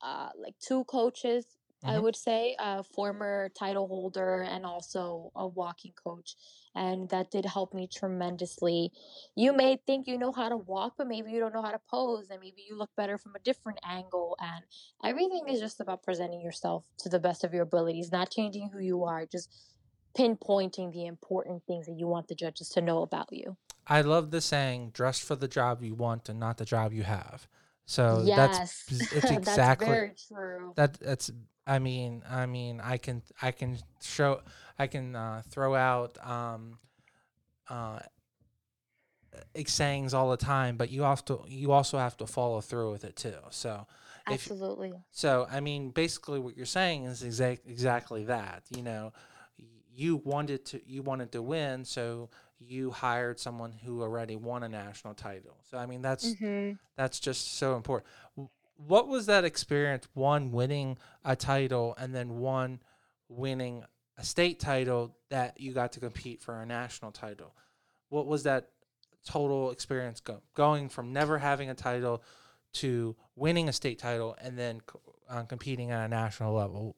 [0.00, 1.46] uh, like two coaches,
[1.86, 6.36] I hmm would say, a former title holder and also a walking coach.
[6.74, 8.92] And that did help me tremendously.
[9.36, 11.80] You may think you know how to walk, but maybe you don't know how to
[11.90, 14.36] pose, and maybe you look better from a different angle.
[14.40, 14.64] And
[15.04, 18.80] everything is just about presenting yourself to the best of your abilities, not changing who
[18.80, 19.50] you are, just
[20.18, 23.56] pinpointing the important things that you want the judges to know about you.
[23.86, 27.02] I love the saying, dress for the job you want and not the job you
[27.04, 27.48] have.
[27.86, 30.74] So that's Yes, it's that's exactly very true.
[30.76, 31.30] that that's
[31.66, 34.40] I mean, I mean, I can I can show
[34.78, 36.78] I can uh, throw out um
[37.68, 38.00] uh
[39.66, 43.04] sayings all the time, but you have to you also have to follow through with
[43.04, 43.34] it too.
[43.50, 43.86] So
[44.28, 44.94] if Absolutely.
[45.10, 48.64] so, I mean, basically what you're saying is exact exactly that.
[48.70, 49.12] You know,
[49.94, 52.30] you wanted to you wanted to win, so
[52.66, 55.56] you hired someone who already won a national title.
[55.70, 58.08] So I mean, that's hmm that's just so important.
[58.76, 60.06] What was that experience?
[60.14, 62.80] One winning a title and then one
[63.28, 63.84] winning
[64.16, 67.54] a state title that you got to compete for a national title.
[68.08, 68.70] What was that
[69.26, 72.22] total experience go, going from never having a title
[72.74, 74.80] to winning a state title and then
[75.28, 76.96] uh, competing at a national level?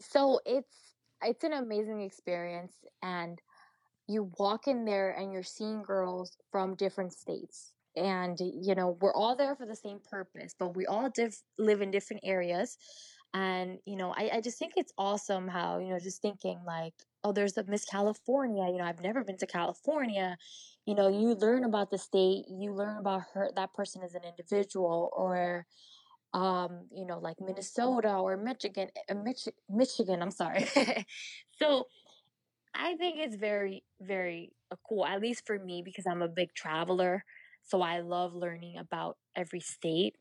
[0.00, 3.40] So it's it's an amazing experience, and
[4.08, 9.14] you walk in there and you're seeing girls from different states, and you know we're
[9.14, 11.10] all there for the same purpose, but we all
[11.58, 12.76] live in different areas,
[13.34, 16.94] and you know I, I just think it's awesome how you know just thinking like
[17.24, 20.36] oh there's a Miss California, you know I've never been to California,
[20.86, 24.22] you know you learn about the state, you learn about her that person as an
[24.24, 25.66] individual, or
[26.34, 30.20] um, you know, like Minnesota or Michigan, uh, Mich- Michigan.
[30.22, 30.66] I'm sorry.
[31.58, 31.86] so
[32.78, 36.54] I think it's very, very uh, cool, at least for me, because I'm a big
[36.54, 37.24] traveler.
[37.64, 40.16] So I love learning about every state.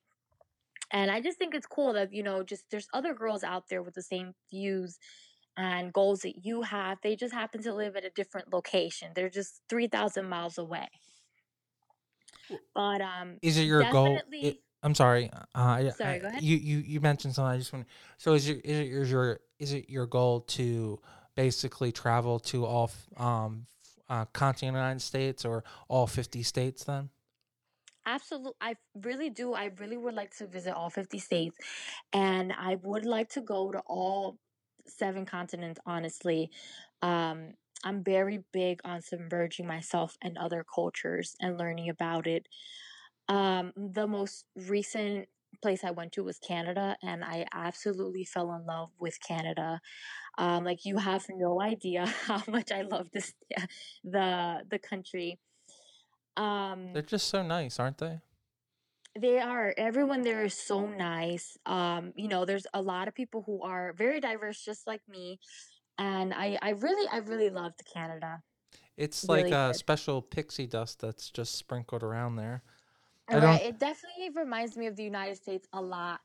[0.91, 3.81] And I just think it's cool that, you know, just there's other girls out there
[3.81, 4.97] with the same views
[5.57, 6.97] and goals that you have.
[7.01, 9.11] They just happen to live at a different location.
[9.15, 10.87] They're just 3,000 miles away.
[12.73, 14.19] But um, Is it your goal?
[14.31, 15.31] It, I'm sorry.
[15.55, 16.43] Uh, sorry, I, go ahead.
[16.43, 17.55] you, you you mentioned something.
[17.55, 17.87] I just want.
[18.19, 20.99] So is your is it your is it your goal to
[21.35, 23.67] basically travel to all um
[24.09, 27.09] uh, continental United States or all 50 states then?
[28.05, 28.53] Absolutely.
[28.61, 29.53] I really do.
[29.53, 31.57] I really would like to visit all 50 states
[32.13, 34.37] and I would like to go to all
[34.85, 36.51] seven continents, honestly.
[37.01, 42.47] Um, I'm very big on submerging myself in other cultures and learning about it.
[43.27, 45.27] Um, the most recent
[45.61, 49.81] place I went to was Canada, and I absolutely fell in love with Canada.
[50.37, 53.33] Um, like you have no idea how much I love this
[54.03, 55.39] the the country.
[56.37, 58.21] Um, They're just so nice, aren't they?
[59.19, 59.73] They are.
[59.77, 61.57] Everyone there is so nice.
[61.65, 65.39] Um, you know, there's a lot of people who are very diverse, just like me,
[65.97, 68.43] and I, I really, I really loved Canada.
[68.97, 69.75] It's like Really a did.
[69.75, 72.63] special pixie dust that's just sprinkled around there.
[73.29, 73.61] All I don't.
[73.61, 76.21] it definitely reminds me of the United States a lot.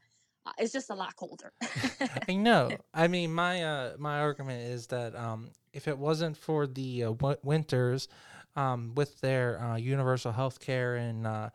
[0.47, 1.53] Uh, It's just a lot colder.
[2.29, 2.79] I know.
[2.95, 7.07] I mean, my uh, my argument is that um, if it wasn't for the uh,
[7.13, 8.09] w- winters,
[8.57, 11.51] um, with their uh, universal health care and uh,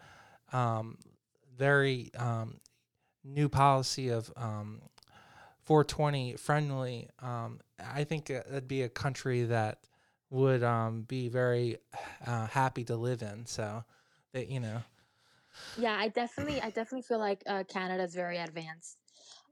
[0.54, 0.98] um,
[1.58, 2.60] very um,
[3.24, 4.82] new policy of um,
[5.64, 9.80] 420 friendly, um, I think it'd be a country that
[10.30, 11.78] would um, be very
[12.26, 13.46] uh, happy to live in.
[13.46, 13.84] So
[14.34, 14.84] that you know,
[15.78, 18.98] Yeah, I definitely, I definitely feel like uh, Canada is very advanced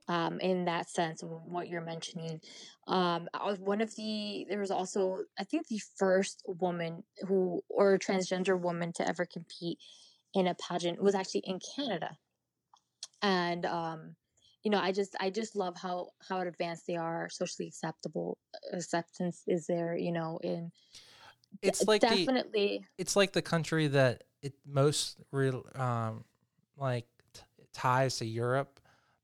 [0.08, 2.40] um, in that sense of what you're mentioning.
[2.88, 7.62] Um, I was one of the, there was also, I think, the first woman who,
[7.70, 9.80] or transgender woman to ever compete
[10.34, 12.18] in a pageant was actually in Canada.
[13.22, 14.16] And, um,
[14.64, 18.38] you know, I just, I just love how, how advanced they are, socially acceptable,
[18.72, 20.72] acceptance is there, you know, in
[21.62, 26.26] it's like the definitely, it's like the country that it most real um
[26.78, 27.42] like t-
[27.74, 28.80] ties to Europe.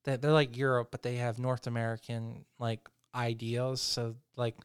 [0.06, 3.82] That they're like Europe, but they have North American like ideals.
[3.82, 4.56] So like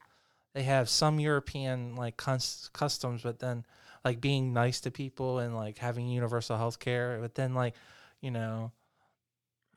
[0.55, 3.65] they have some European like cus- customs, but then
[4.05, 7.19] like being nice to people and like having universal health care.
[7.21, 7.75] But then like
[8.21, 8.73] you know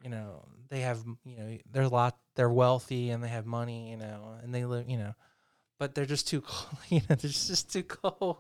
[0.04, 3.90] you know they have you know they're a lot they're wealthy and they have money
[3.90, 5.14] you know and they live you know
[5.80, 8.38] but they're just too cold you know they're just too cold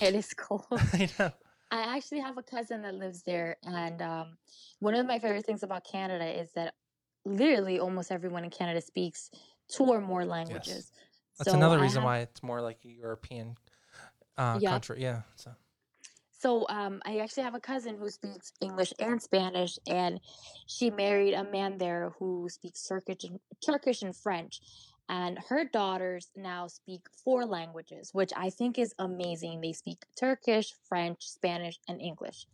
[0.00, 0.64] it is cold.
[0.70, 1.30] I know.
[1.72, 4.36] I actually have a cousin that lives there, and um,
[4.80, 6.74] one of my favorite things about Canada is that
[7.24, 9.30] literally almost everyone in Canada speaks
[9.68, 10.90] two or more languages.
[11.38, 13.56] That's So another I reason have, why it's more like a European
[14.36, 14.70] uh, yeah.
[14.70, 15.00] country.
[15.00, 15.22] Yeah.
[15.36, 15.52] So
[16.38, 20.20] So um, I actually have a cousin who speaks English and Spanish, and
[20.66, 24.60] she married a man there who speaks Turkish and, Turkish and French.
[25.10, 29.60] And her daughters now speak four languages, which I think is amazing.
[29.60, 32.46] They speak Turkish, French, Spanish, and English.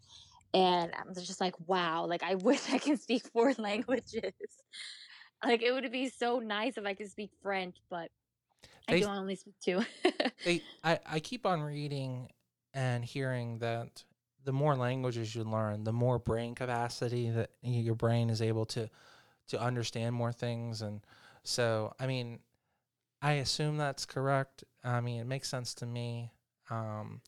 [0.55, 4.33] And I'm just like, wow, like I wish I could speak four languages.
[5.45, 8.11] Like it would be so nice if I could speak French, but
[8.89, 9.85] I they can only speak two.
[10.43, 12.31] they I, I keep on reading
[12.73, 14.03] and hearing that
[14.47, 18.89] the more languages you learn, the more brain capacity that your brain is able to
[19.49, 21.03] to understand more things and
[21.45, 22.41] so I mean
[23.21, 24.65] I assume that's correct.
[24.83, 26.33] I mean it makes sense to me.
[26.71, 27.23] Um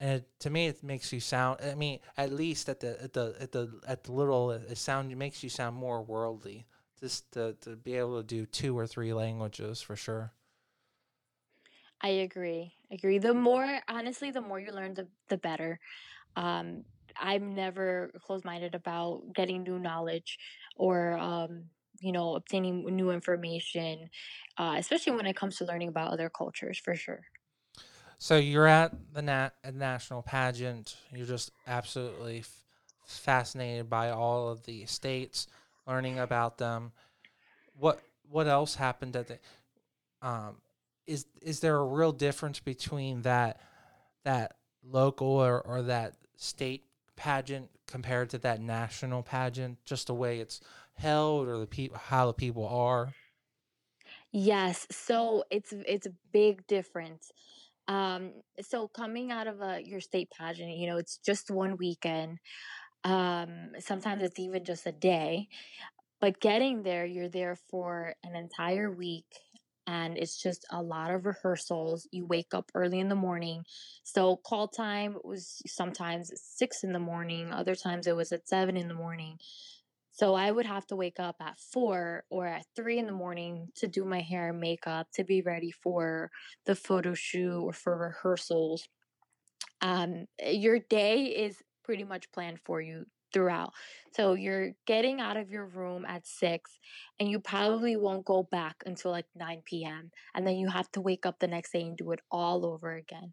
[0.00, 3.12] and it, to me it makes you sound I mean at least at the at
[3.12, 6.66] the at the at the little it sound it makes you sound more worldly
[7.00, 10.32] just to, to be able to do two or three languages for sure.
[12.00, 12.72] I agree.
[12.90, 13.18] Agree.
[13.18, 15.78] The more honestly, the more you learn, the the better.
[16.36, 16.84] Um,
[17.16, 20.38] I'm never closed minded about getting new knowledge
[20.76, 21.70] or um,
[22.02, 24.10] you know, obtaining new information,
[24.58, 27.22] uh, especially when it comes to learning about other cultures, for sure.
[28.18, 30.96] So you're at the nat- national pageant.
[31.12, 32.64] You're just absolutely f-
[33.04, 35.46] fascinated by all of the states,
[35.86, 36.92] learning about them.
[37.74, 39.38] What what else happened at the
[40.22, 40.56] um
[41.06, 43.60] is is there a real difference between that
[44.24, 46.84] that local or, or that state
[47.16, 50.60] pageant compared to that national pageant just the way it's
[50.94, 53.14] held or the people how the people are
[54.32, 57.30] Yes, so it's it's a big difference.
[57.88, 62.40] Um, so coming out of a your state pageant, you know, it's just one weekend.
[63.04, 65.48] Um, sometimes it's even just a day.
[66.20, 69.26] But getting there, you're there for an entire week
[69.86, 72.08] and it's just a lot of rehearsals.
[72.12, 73.64] You wake up early in the morning.
[74.04, 78.76] So call time was sometimes six in the morning, other times it was at seven
[78.76, 79.38] in the morning.
[80.12, 83.68] So I would have to wake up at four or at three in the morning
[83.76, 86.30] to do my hair and makeup to be ready for
[86.66, 88.88] the photo shoot or for rehearsals
[89.80, 93.72] um, your day is pretty much planned for you throughout.
[94.14, 96.78] So you're getting out of your room at six,
[97.18, 100.10] and you probably won't go back until like 9 p.m.
[100.34, 102.92] And then you have to wake up the next day and do it all over
[102.92, 103.32] again.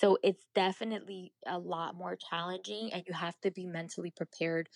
[0.00, 4.68] So it's definitely a lot more challenging, and you have to be mentally prepared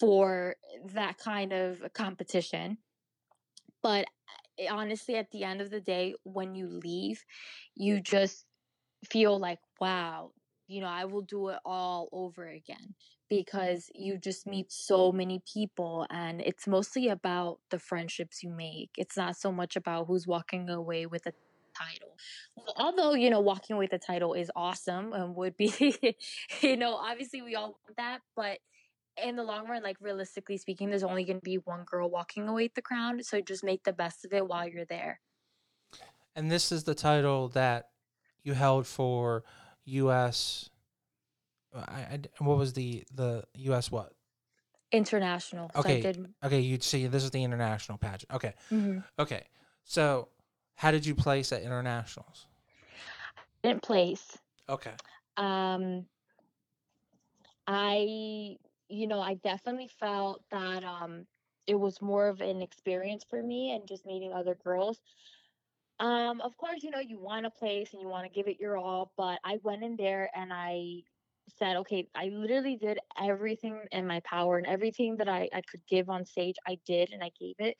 [0.00, 0.56] for
[0.92, 2.78] that kind of competition.
[3.82, 4.06] But
[4.58, 7.24] eh, honestly, at the end of the day, when you leave,
[7.74, 8.44] you just
[9.04, 10.32] feel like, wow,
[10.68, 12.94] you know, I will do it all over again
[13.28, 18.90] because you just meet so many people and it's mostly about the friendships you make.
[18.96, 21.32] It's not so much about who's walking away with a
[21.76, 22.16] title.
[22.76, 26.16] Although, you know, walking away with the title is awesome and would be,
[26.60, 28.58] you know, obviously we all want that, but
[29.22, 32.48] in the long run, like realistically speaking, there's only going to be one girl walking
[32.48, 33.22] away with the crown.
[33.22, 35.20] So just make the best of it while you're there.
[36.34, 37.88] And this is the title that
[38.42, 39.44] you held for
[39.86, 40.68] U.S.
[41.74, 43.90] I, I, what was the the U.S.
[43.90, 44.12] what?
[44.92, 45.70] International.
[45.74, 46.02] Okay.
[46.02, 48.32] So did, Okay, you'd see this is the international pageant.
[48.32, 48.54] Okay.
[48.70, 49.02] mhm.
[49.18, 49.44] Okay.
[49.84, 50.28] So,
[50.74, 52.46] how did you place at internationals?
[53.62, 54.36] Didn't place.
[54.68, 54.92] Okay.
[55.36, 56.06] Um,
[57.66, 58.56] I,
[58.88, 61.26] you know, I definitely felt that um,
[61.66, 65.00] it was more of an experience for me and just meeting other girls.
[65.98, 68.60] Um, of course, you know, you want a place and you want to give it
[68.60, 71.02] your all, but I went in there and I
[71.58, 75.80] said, okay, I literally did everything in my power and everything that I, I could
[75.88, 77.76] give on stage, I did and I gave it.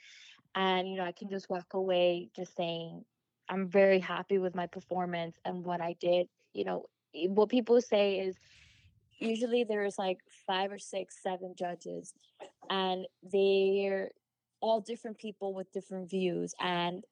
[0.54, 3.04] And, you know, I can just walk away just saying,
[3.48, 6.28] I'm very happy with my performance and what I did.
[6.54, 6.86] You know,
[7.28, 8.36] what people say is
[9.18, 12.14] usually there's like five or six, seven judges,
[12.70, 14.10] and they're
[14.60, 16.54] all different people with different views.
[16.60, 17.04] And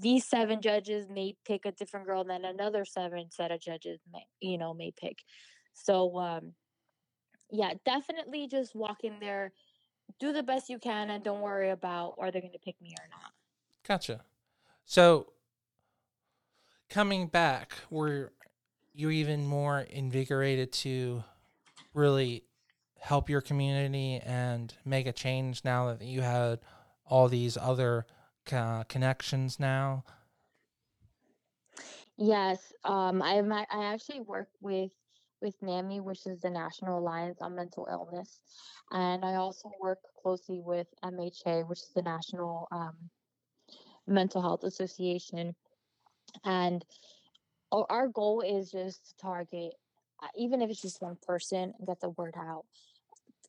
[0.00, 4.26] these seven judges may pick a different girl than another seven set of judges may,
[4.40, 5.18] you know, may pick.
[5.74, 6.52] So, um,
[7.50, 9.52] yeah, definitely just walk in there,
[10.18, 12.94] do the best you can, and don't worry about are they going to pick me
[12.98, 13.32] or not.
[13.86, 14.22] Gotcha.
[14.84, 15.32] So,
[16.88, 18.32] coming back, were
[18.94, 21.22] you even more invigorated to
[21.96, 22.44] really
[22.98, 26.60] help your community and make a change now that you had
[27.06, 28.06] all these other
[28.52, 30.04] uh, connections now?
[32.16, 33.40] Yes, um, I
[33.70, 34.90] I actually work with
[35.42, 38.40] with NAMI, which is the National Alliance on Mental Illness,
[38.90, 42.96] and I also work closely with MHA, which is the National um,
[44.06, 45.54] Mental Health Association.
[46.44, 46.84] And
[47.72, 49.74] our goal is just to target,
[50.36, 52.64] even if it's just one person, and get the word out.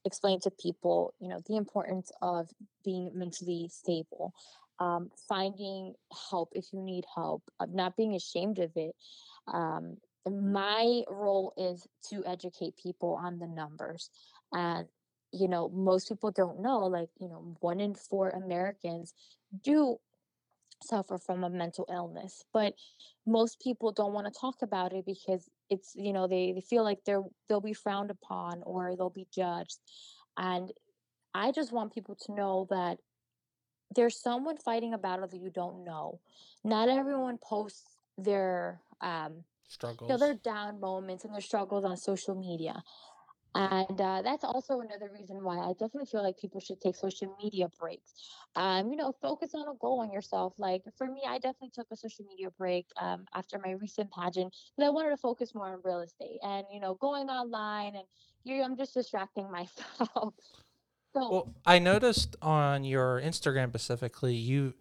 [0.05, 2.49] Explain to people, you know, the importance of
[2.83, 4.33] being mentally stable,
[4.79, 5.93] um, finding
[6.29, 8.95] help if you need help, uh, not being ashamed of it.
[9.51, 9.97] Um,
[10.29, 14.09] my role is to educate people on the numbers.
[14.53, 14.87] And,
[15.31, 19.13] you know, most people don't know, like, you know, one in four Americans
[19.63, 19.97] do
[20.83, 22.75] suffer from a mental illness but
[23.25, 26.83] most people don't want to talk about it because it's you know they, they feel
[26.83, 29.79] like they're they'll be frowned upon or they'll be judged.
[30.37, 30.71] And
[31.33, 32.97] i just want people to know that
[33.95, 36.19] there's someone fighting a battle that you don't know.
[36.63, 40.09] Not everyone posts their um you Struggles.
[40.09, 42.83] know their down moments and their struggles on social media
[43.57, 47.35] and uh, that's also another reason why I definitely feel like people should take social
[47.43, 48.13] media breaks.
[48.55, 50.53] Um, you know, focus on a goal on yourself.
[50.59, 54.53] Like for me, I definitely took a social media break um, after my recent pageant
[54.75, 58.05] because I wanted to focus more on real estate and you know going online and
[58.43, 60.35] you I'm just distracting myself.
[61.15, 64.75] so Well, I noticed on your Instagram specifically, you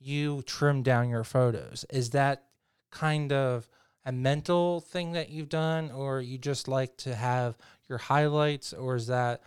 [0.00, 1.84] you trimmed down your photos.
[1.90, 2.42] Is that
[2.90, 3.68] kind of
[4.06, 8.94] a mental thing that you've done, or you just like to have your highlights, or
[8.94, 9.42] is that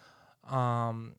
[0.47, 1.15] um,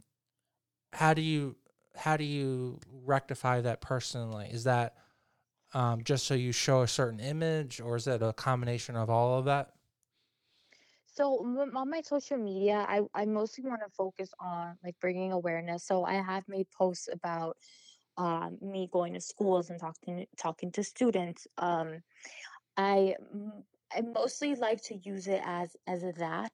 [0.92, 1.56] how do you
[1.96, 4.48] how do you rectify that personally?
[4.52, 4.94] Is that
[5.72, 9.38] um, just so you show a certain image, or is that a combination of all
[9.38, 9.72] of that?
[11.06, 15.84] So on my social media, I, I mostly want to focus on like bringing awareness.
[15.84, 17.56] So I have made posts about
[18.16, 21.46] um, me going to schools and talking talking to students.
[21.58, 22.02] Um,
[22.80, 23.14] I
[23.94, 26.52] I mostly like to use it as as a that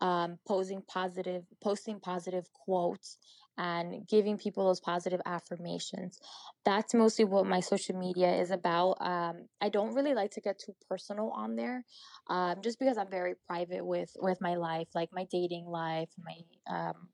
[0.00, 3.18] um, posing positive, posting positive quotes
[3.58, 6.18] and giving people those positive affirmations.
[6.64, 8.98] That's mostly what my social media is about.
[9.00, 11.84] Um, I don't really like to get too personal on there,
[12.28, 16.36] um, just because I'm very private with with my life, like my dating life, my
[16.74, 17.08] um,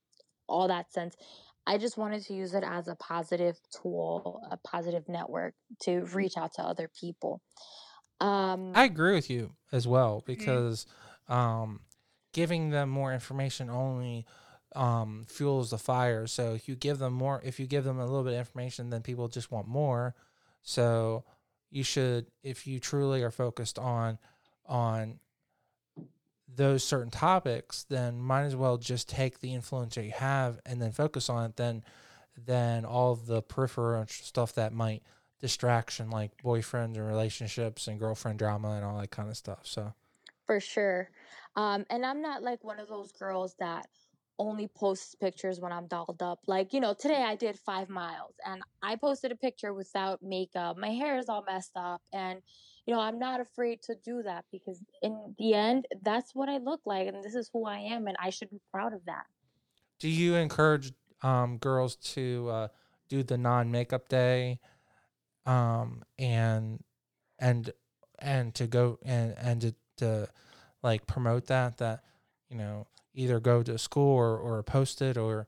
[0.48, 1.14] all that sense.
[1.64, 6.36] I just wanted to use it as a positive tool, a positive network to reach
[6.36, 7.40] out to other people.
[8.22, 10.26] Um, I agree with you as well Mhm.
[10.26, 10.86] because
[11.28, 11.80] um,
[12.32, 14.26] giving them more information only
[14.74, 16.26] um, fuels the fire.
[16.26, 18.88] So if you give them more, if you give them a little bit of information,
[18.90, 20.14] then people just want more.
[20.62, 21.24] So
[21.70, 24.18] you should, if you truly are focused on
[24.64, 25.18] on
[26.54, 30.80] those certain topics, then might as well just take the influence that you have and
[30.80, 31.56] then focus on it.
[31.56, 31.82] Then,
[32.36, 35.02] then all the peripheral stuff that might
[35.42, 39.60] distraction like boyfriends and relationships and girlfriend drama and all that kind of stuff.
[39.64, 39.92] So
[40.46, 41.10] For sure.
[41.56, 43.86] Um, and I'm not like one of those girls that
[44.38, 46.38] only posts pictures when I'm dolled up.
[46.46, 50.78] Like, you know, today I did five miles and I posted a picture without makeup.
[50.78, 52.00] My hair is all messed up.
[52.12, 52.40] And,
[52.86, 56.58] you know, I'm not afraid to do that because in the end, that's what I
[56.58, 57.08] look like.
[57.08, 58.06] And this is who I am.
[58.06, 59.24] And I should be proud of that.
[59.98, 62.68] Do you encourage um, girls to uh,
[63.08, 64.60] do the non makeup day
[65.46, 66.82] um, and,
[67.38, 67.70] and,
[68.18, 70.28] and to go and, and to, to
[70.82, 72.04] like promote that, that,
[72.48, 75.46] you know, either go to school or, or post it or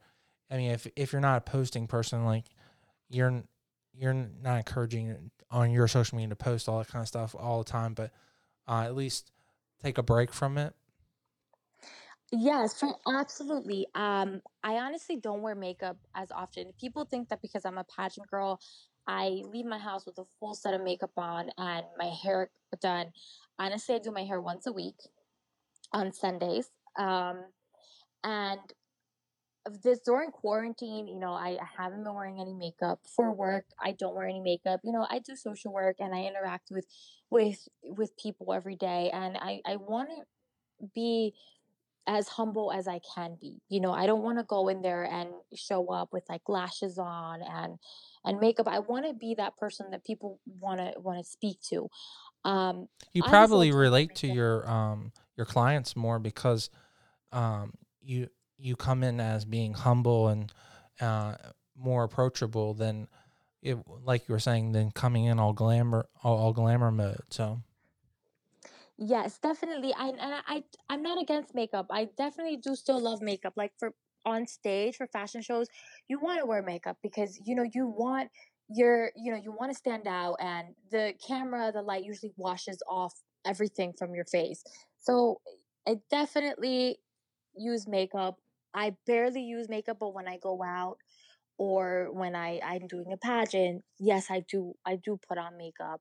[0.50, 2.44] I mean if if you're not a posting person like
[3.10, 3.42] you're
[3.96, 7.58] you're not encouraging on your social media to post all that kind of stuff all
[7.58, 8.10] the time but
[8.68, 9.30] uh, at least
[9.82, 10.74] take a break from it
[12.32, 13.86] Yes, absolutely.
[13.94, 16.72] Um, I honestly don't wear makeup as often.
[16.80, 18.60] People think that because I'm a pageant girl,
[19.06, 22.50] I leave my house with a full set of makeup on and my hair
[22.80, 23.12] done.
[23.58, 24.96] Honestly, I do my hair once a week
[25.92, 26.70] on Sundays.
[26.98, 27.44] Um,
[28.22, 28.60] and
[29.82, 33.64] this during quarantine, you know, I haven't been wearing any makeup for work.
[33.82, 34.80] I don't wear any makeup.
[34.84, 36.86] You know, I do social work and I interact with
[37.30, 41.34] with with people every day and I I want to be
[42.06, 43.60] as humble as I can be.
[43.68, 46.98] You know, I don't want to go in there and show up with like lashes
[46.98, 47.78] on and
[48.24, 48.68] and makeup.
[48.68, 51.88] I want to be that person that people want to want to speak to.
[52.44, 56.70] Um, you probably relate to your um your clients more because
[57.32, 58.28] um you
[58.58, 60.52] you come in as being humble and
[61.00, 61.34] uh,
[61.76, 63.08] more approachable than
[63.62, 67.22] it, like you were saying, than coming in all glamour, all, all glamour mode.
[67.30, 67.62] So.
[68.96, 69.92] Yes, definitely.
[69.96, 71.86] I and I I'm not against makeup.
[71.90, 73.54] I definitely do still love makeup.
[73.56, 73.92] Like for
[74.24, 75.66] on stage for fashion shows,
[76.08, 78.30] you want to wear makeup because you know you want
[78.68, 82.78] your you know you want to stand out and the camera the light usually washes
[82.88, 83.12] off
[83.44, 84.62] everything from your face.
[85.00, 85.40] So
[85.88, 86.98] I definitely
[87.56, 88.36] use makeup.
[88.74, 90.98] I barely use makeup, but when I go out
[91.58, 96.00] or when I I'm doing a pageant, yes, I do I do put on makeup.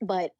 [0.00, 0.32] But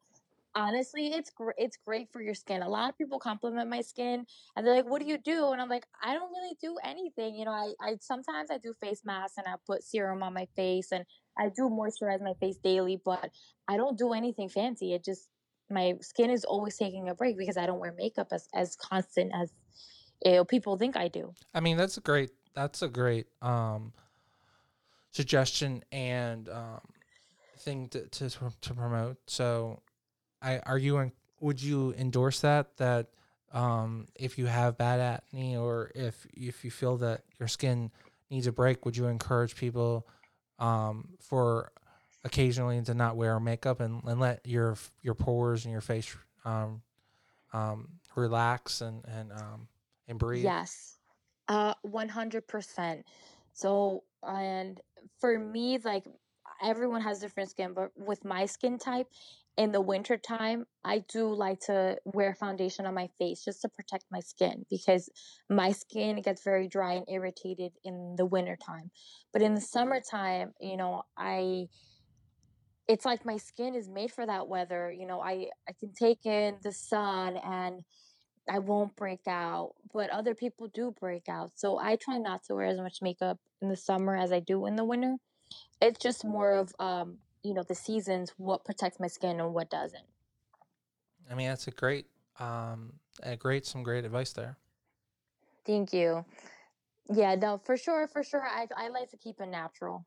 [0.55, 1.55] honestly, it's great.
[1.57, 2.61] It's great for your skin.
[2.61, 4.25] A lot of people compliment my skin,
[4.55, 7.35] and they're like, "What do you do?" And I'm like, "I don't really do anything.
[7.35, 10.47] You know, I I sometimes I do face masks and I put serum on my
[10.55, 11.05] face, and
[11.37, 13.29] I do moisturize my face daily, but
[13.67, 14.93] I don't do anything fancy.
[14.93, 15.27] It just
[15.69, 19.31] my skin is always taking a break because I don't wear makeup as as constant
[19.33, 19.51] as
[20.23, 21.33] you know, people think I do.
[21.53, 23.93] I mean, that's a great that's a great um,
[25.11, 26.81] suggestion and um,
[27.59, 29.17] thing to, to to promote.
[29.27, 29.81] So,
[30.45, 33.07] I are you in, would you endorse that that
[33.51, 37.91] um, if you have bad acne or if if you feel that your skin
[38.29, 40.07] needs a break, would you encourage people
[40.59, 41.71] um, for
[42.23, 46.15] occasionally to not wear makeup and, and let your your pores and your face
[46.45, 46.81] um,
[47.51, 49.67] um, relax and and um,
[50.07, 50.43] and breathe?
[50.43, 50.97] Yes.
[51.47, 53.03] Uh 100%.
[53.53, 54.81] So, and
[55.19, 56.05] for me like
[56.63, 59.07] everyone has different skin, but with my skin type
[59.57, 63.69] in the winter time, I do like to wear foundation on my face just to
[63.69, 65.09] protect my skin because
[65.49, 68.91] my skin gets very dry and irritated in the winter time.
[69.31, 71.67] But in the summertime, you know, I
[72.87, 74.91] it's like my skin is made for that weather.
[74.91, 77.81] You know, I I can take in the sun and
[78.49, 81.51] I won't break out, but other people do break out.
[81.55, 84.65] So I try not to wear as much makeup in the summer as I do
[84.65, 85.15] in the winter.
[85.81, 89.69] It's just more of um, you know, the seasons what protects my skin and what
[89.69, 90.03] doesn't.
[91.29, 92.07] I mean, that's a great
[92.39, 92.93] um
[93.23, 94.57] a great some great advice there.
[95.65, 96.25] Thank you.
[97.13, 98.43] Yeah, no, for sure, for sure.
[98.43, 100.05] I I like to keep it natural.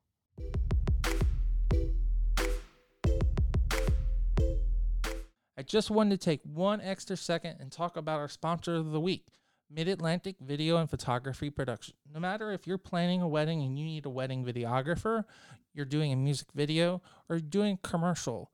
[5.57, 9.01] I just wanted to take one extra second and talk about our sponsor of the
[9.01, 9.27] week,
[9.71, 11.95] Mid Atlantic Video and Photography Production.
[12.13, 15.25] No matter if you're planning a wedding and you need a wedding videographer,
[15.79, 17.01] you're doing a music video,
[17.31, 18.51] or doing commercial,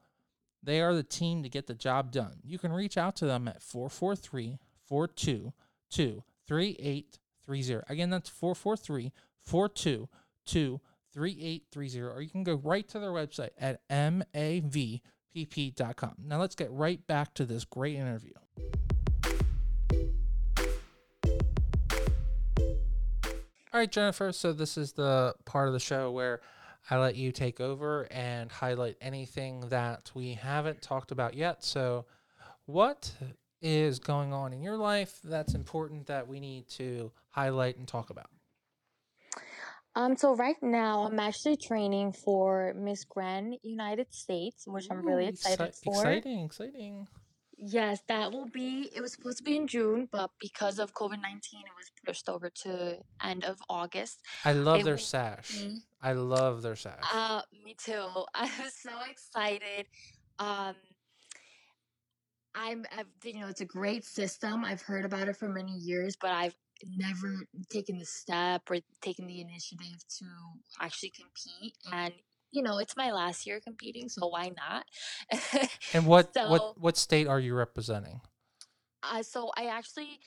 [0.63, 2.39] they are the team to get the job done.
[2.45, 7.93] You can reach out to them at 443 422 3830.
[7.93, 9.13] Again, that's 443
[9.43, 10.81] 422
[11.13, 12.01] 3830.
[12.03, 15.01] Or you can go right to their website at MAV
[15.35, 16.15] pp.com.
[16.25, 18.33] Now let's get right back to this great interview.
[23.73, 24.31] All right, Jennifer.
[24.31, 26.41] So this is the part of the show where
[26.91, 31.65] I let you take over and highlight anything that we haven't talked about yet.
[31.65, 32.05] So,
[32.67, 33.13] what
[33.63, 38.11] is going on in your life that's important that we need to highlight and talk
[38.11, 38.29] about?
[39.97, 45.27] Um, so right now I'm actually training for Miss Grand United States, which I'm really
[45.27, 45.95] excited exci- for.
[45.95, 47.07] exciting, exciting.
[47.57, 48.91] Yes, that will be.
[48.95, 52.29] It was supposed to be in June, but because of COVID nineteen, it was pushed
[52.29, 54.21] over to end of August.
[54.45, 55.51] I love It their will sash.
[55.51, 55.81] be.
[56.03, 57.05] I love their sash.
[57.13, 58.07] Uh, me too.
[58.35, 59.87] I was so excited.
[60.39, 60.75] Um,
[62.55, 64.65] I'm, I've, you know, it's a great system.
[64.65, 66.55] I've heard about it for many years, but I've
[66.97, 70.25] never taken the step or taken the initiative to
[70.81, 71.75] actually compete.
[71.93, 72.13] And,
[72.55, 74.85] you know, it's my last year competing, so why not?
[75.93, 78.21] and what so, what what state are you representing?
[79.03, 80.21] uh, so I actually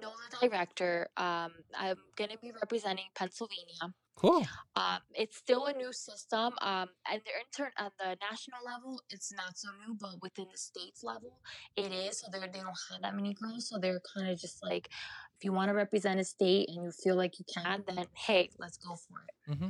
[0.00, 1.08] know the director.
[1.16, 3.94] Um, I'm going to be representing Pennsylvania.
[4.16, 4.46] Cool.
[4.76, 6.54] Um, it's still a new system.
[6.60, 10.58] Um, and the intern at the national level, it's not so new, but within the
[10.58, 11.38] states level,
[11.76, 12.20] it is.
[12.20, 13.68] So they're, they don't have that many girls.
[13.68, 14.88] So they're kind of just like,
[15.36, 18.50] if you want to represent a state and you feel like you can, then hey,
[18.58, 19.58] let's go for it.
[19.58, 19.68] hmm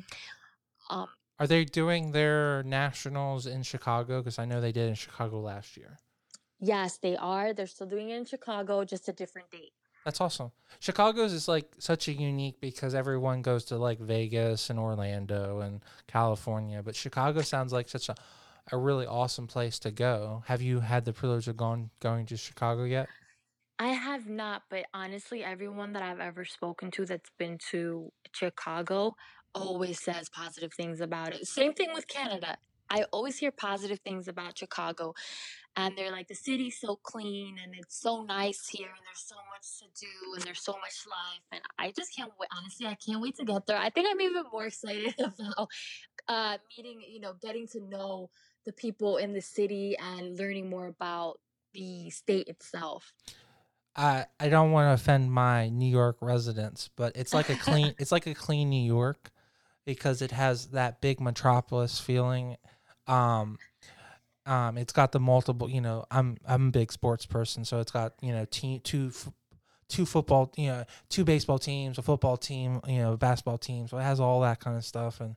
[0.91, 1.09] Um,
[1.39, 4.21] Are they doing their nationals in Chicago?
[4.21, 5.99] Because I know they did in Chicago last year.
[6.61, 7.53] yes, they are.
[7.53, 9.73] They're still doing it in Chicago, just a different date.
[10.05, 10.53] That's awesome.
[10.81, 15.81] Chicago's is like such a unique because everyone goes to like Vegas and Orlando and
[16.07, 18.15] California, but Chicago sounds like such a,
[18.71, 20.43] a really awesome place to go.
[20.47, 23.09] Have you had the privilege of going going to Chicago yet?
[23.79, 29.17] I have not, but honestly, everyone that I've ever spoken to that's been to Chicago
[29.55, 31.47] always says positive things about it.
[31.47, 32.57] Same thing with Canada.
[32.91, 35.15] I always hear positive things about Chicago.
[35.77, 39.35] And they're like, the city's so clean and it's so nice here and there's so
[39.53, 41.43] much to do and there's so much life.
[41.51, 42.49] And I just can't wait.
[42.57, 43.79] Honestly, I can't wait to get there.
[43.79, 45.69] I think I'm even more excited about
[46.29, 48.31] uh, meeting, you know, getting to know
[48.65, 51.41] the people in the city and learning more about
[51.73, 53.13] the state itself.
[53.97, 57.95] I I don't want to offend my New York residents, but it's like a clean
[57.99, 59.31] it's like a clean New York
[59.85, 62.57] because it has that big metropolis feeling.
[63.07, 63.59] Um,
[64.47, 65.71] um, it's got the multiple.
[65.71, 69.13] You know, I'm I'm a big sports person, so it's got you know team two.
[69.87, 73.87] Two football, you know, two baseball teams, a football team, you know, a basketball team.
[73.87, 75.37] So it has all that kind of stuff, and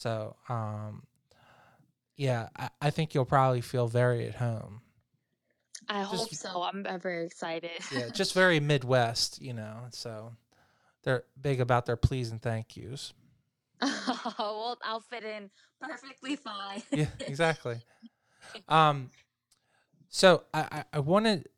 [0.00, 1.02] so, um,
[2.16, 4.80] yeah, I, I think you'll probably feel very at home.
[5.88, 6.62] I hope so.
[6.62, 7.70] I'm very excited.
[7.92, 9.86] yeah, just very Midwest, you know.
[9.90, 10.32] So
[11.02, 13.12] they're big about their please and thank yous.
[14.38, 15.50] well, I'll fit in
[15.80, 16.82] perfectly fine.
[16.92, 17.80] Yeah, exactly.
[18.68, 19.10] Um,
[20.08, 21.48] so I, I I wanted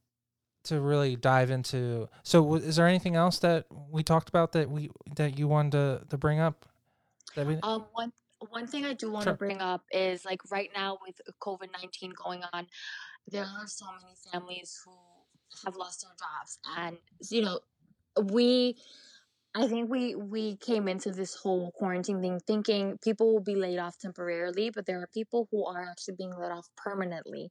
[0.64, 2.08] to really dive into.
[2.22, 5.72] So w- is there anything else that we talked about that we that you wanted
[5.72, 6.66] to, to bring up?
[7.34, 8.12] That we, Um, one
[8.50, 9.32] one thing I do want Sure.
[9.32, 12.66] to bring up is like right now with COVID nineteen going on,
[13.28, 14.92] there are so many families who
[15.64, 16.98] have lost their jobs, and
[17.30, 17.60] you know,
[18.22, 18.76] we.
[19.54, 23.78] I think we we came into this whole quarantine thing thinking people will be laid
[23.78, 27.50] off temporarily, but there are people who are actually being laid off permanently.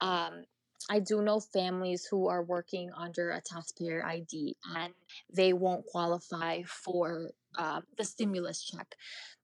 [0.00, 0.44] Um,
[0.88, 4.92] I do know families who are working under a taxpayer ID and
[5.32, 8.96] they won't qualify for um, the stimulus check.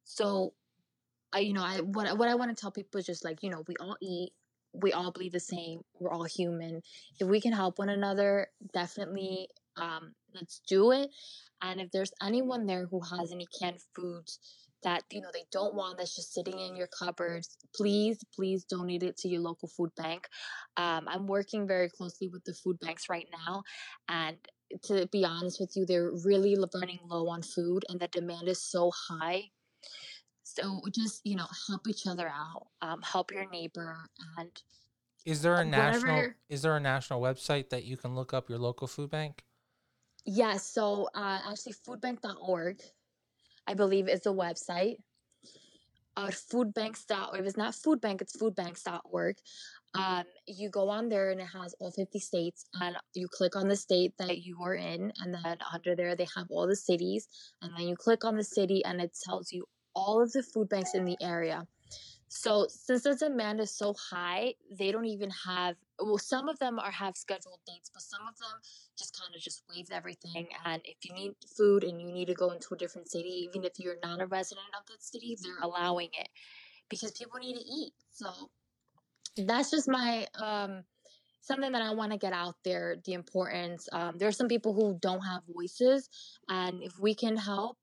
[0.05, 0.55] So,
[1.33, 3.51] I you know I what what I want to tell people is just like you
[3.51, 4.33] know we all eat,
[4.73, 6.83] we all bleed the same, we're all human.
[7.21, 11.11] If we can help one another, definitely um, let's do it.
[11.63, 14.39] And if there's anyone there who has any canned foods
[14.83, 19.03] that you know they don't want that's just sitting in your cupboards, please please donate
[19.03, 20.29] it to your local food bank.
[20.77, 23.63] Um, I'm working very closely with the food banks right now,
[24.09, 24.37] and
[24.85, 28.63] to be honest with you, they're really running low on food, and the demand is
[28.63, 29.45] so high.
[30.43, 33.97] So just you know, help each other out, um, help your neighbor,
[34.39, 34.51] and
[35.25, 38.49] is there a um, national is there a national website that you can look up
[38.49, 39.46] your local food bank?
[40.27, 40.67] Yes.
[40.67, 42.81] so uh, actually, foodbank.org,
[43.67, 44.97] I believe, is the website.
[46.17, 47.41] Uh, foodbanks.org.
[47.41, 49.37] If it's not food bank, it's foodbanks.org.
[49.95, 53.69] Um, you go on there and it has all 50 states, and you click on
[53.69, 57.29] the state that you are in, and then under there they have all the cities,
[57.63, 59.65] and then you click on the city, and it tells you
[59.95, 61.67] all of the food banks in the area.
[62.29, 65.77] So since the demand is so high, they don't even have.
[65.99, 68.61] Well, some of them are have scheduled dates, but some of them
[68.99, 70.49] just kind of just waive everything.
[70.65, 73.65] And if you need food and you need to go into a different city, even
[73.65, 76.29] if you're not a resident of that city, they're allowing it
[76.89, 77.93] because people need to eat.
[78.11, 78.51] So
[79.37, 80.83] that's just my um
[81.41, 82.97] something that I want to get out there.
[83.05, 83.89] The importance.
[83.93, 86.09] Um, there are some people who don't have voices,
[86.49, 87.79] and if we can help,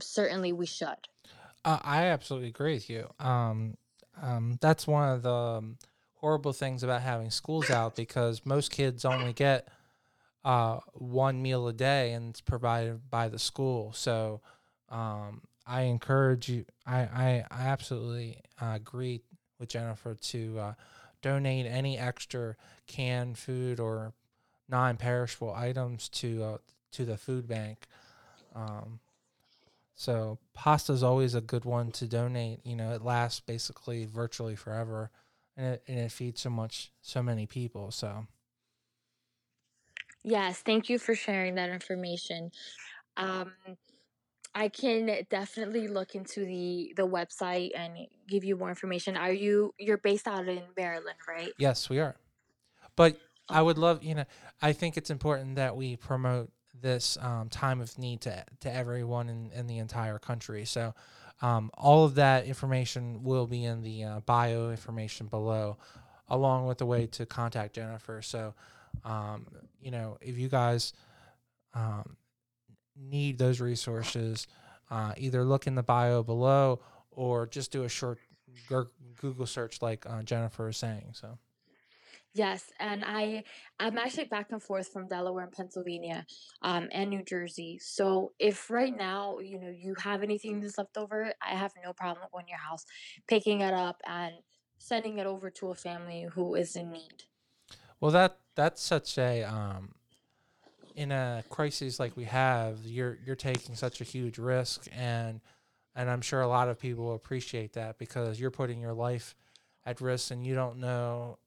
[0.00, 0.96] certainly we should.
[1.64, 3.08] Uh, I absolutely agree with you.
[3.18, 3.76] Um,
[4.20, 5.78] um, that's one of the um,
[6.14, 9.68] horrible things about having schools out because most kids only get
[10.44, 13.92] uh, one meal a day and it's provided by the school.
[13.92, 14.40] So
[14.88, 16.64] um, I encourage you.
[16.86, 19.22] I I, I absolutely uh, agree
[19.58, 20.72] with Jennifer to uh,
[21.22, 22.56] donate any extra
[22.86, 24.14] canned food or
[24.68, 26.58] non-perishable items to uh,
[26.92, 27.86] to the food bank.
[28.54, 29.00] Um,
[29.98, 32.64] so pasta is always a good one to donate.
[32.64, 35.10] You know, it lasts basically virtually forever,
[35.56, 37.90] and it and it feeds so much so many people.
[37.90, 38.28] So
[40.22, 42.52] Yes, thank you for sharing that information.
[43.16, 43.52] Um,
[44.54, 49.16] I can definitely look into the the website and give you more information.
[49.16, 51.52] Are you you're based out in Maryland, right?
[51.58, 52.16] yes, we are.
[52.96, 53.18] But
[53.48, 54.24] I would love, you know,
[54.60, 59.28] I think it's important that we promote this um, time of need to to everyone
[59.28, 60.64] in, in the entire country.
[60.64, 60.94] So,
[61.40, 65.76] um, all of that information will be in the uh, bio information below,
[66.28, 68.22] along with the way to contact Jennifer.
[68.22, 68.54] So,
[69.04, 69.46] um,
[69.80, 70.92] you know, if you guys
[71.74, 72.16] um,
[72.96, 74.46] need those resources,
[74.90, 78.18] uh, either look in the bio below or just do a short
[79.20, 81.10] Google search, like uh, Jennifer is saying.
[81.12, 81.38] So.
[82.34, 83.44] Yes, and I
[83.80, 86.26] I'm actually back and forth from Delaware and Pennsylvania,
[86.62, 87.78] um, and New Jersey.
[87.80, 91.92] So if right now you know you have anything that's left over, I have no
[91.92, 92.84] problem going to your house,
[93.26, 94.34] picking it up and
[94.78, 97.24] sending it over to a family who is in need.
[98.00, 99.94] Well, that that's such a um,
[100.94, 105.40] in a crisis like we have, you're you're taking such a huge risk, and
[105.94, 109.34] and I'm sure a lot of people appreciate that because you're putting your life
[109.86, 111.38] at risk, and you don't know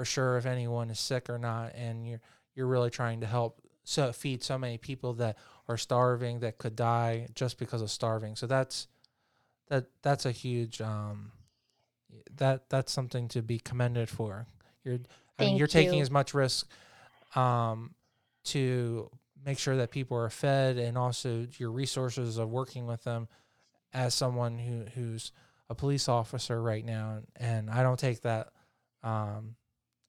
[0.00, 2.22] for sure if anyone is sick or not, and you're
[2.54, 5.36] you're really trying to help so feed so many people that
[5.68, 8.34] are starving that could die just because of starving.
[8.34, 8.88] So that's
[9.68, 11.32] that that's a huge um,
[12.38, 14.46] that that's something to be commended for.
[14.84, 15.00] You're
[15.38, 16.02] I mean, you're taking you.
[16.02, 16.66] as much risk
[17.34, 17.94] um,
[18.44, 19.10] to
[19.44, 23.28] make sure that people are fed, and also your resources of working with them
[23.92, 25.30] as someone who who's
[25.68, 28.48] a police officer right now, and I don't take that
[29.02, 29.56] um,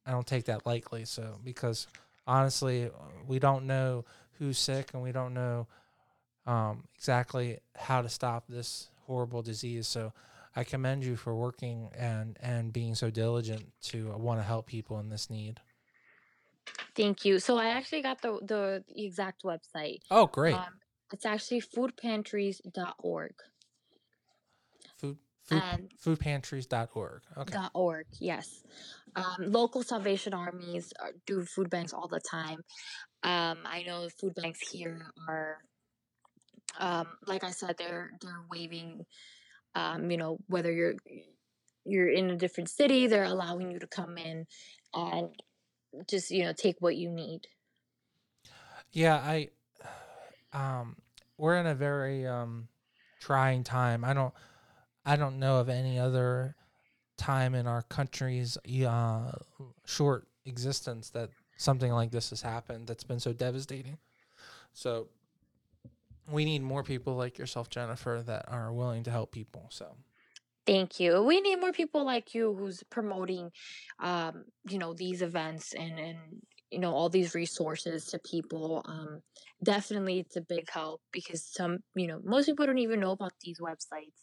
[0.06, 1.06] I don't take that lightly.
[1.06, 1.88] So because
[2.28, 2.89] honestly,
[3.28, 4.06] we don't know
[4.39, 5.68] who's sick, and we don't know
[6.45, 9.88] um, exactly how to stop this horrible disease.
[9.88, 10.14] So
[10.56, 14.99] I commend you for working and and being so diligent to want to help people
[14.99, 15.60] in this need.
[16.95, 17.39] Thank you.
[17.39, 19.99] So I actually got the the exact website.
[20.10, 20.56] Oh, great!
[20.56, 20.80] Um,
[21.12, 23.34] it's actually foodpantries.org
[24.97, 27.22] Food food and foodpantries.org.
[27.38, 27.54] Okay.
[27.54, 28.06] dot .org.
[28.20, 28.64] Yes.
[29.16, 32.59] Um, local Salvation Armies uh, do food banks all the time.
[33.24, 35.57] Um, I know food banks here are,
[36.80, 39.05] um, like I said, they're they're waiving.
[39.76, 40.95] Um, you know, whether you're
[41.86, 44.45] you're in a different city, they're allowing you to come in
[44.93, 45.30] and
[46.09, 47.47] just you know take what you need.
[48.91, 49.49] Yeah, I
[50.53, 50.97] um
[51.38, 52.68] we're in a very um
[53.20, 54.03] trying time.
[54.03, 54.34] I don't
[55.05, 56.55] I don't know of any other
[57.22, 58.58] time in our country's
[58.88, 59.32] uh
[59.86, 63.98] short existence that something like this has happened that's been so devastating.
[64.74, 65.08] So
[66.30, 69.68] we need more people like yourself, Jennifer, that are willing to help people.
[69.70, 69.96] So
[70.66, 71.24] Thank you.
[71.24, 73.52] We need more people like you who's promoting,
[74.00, 76.18] um, you know, these events and and
[76.70, 78.84] you know all these resources to people.
[78.86, 79.22] Um,
[79.64, 83.34] definitely, it's a big help because some, you know, most people don't even know about
[83.44, 84.22] these websites.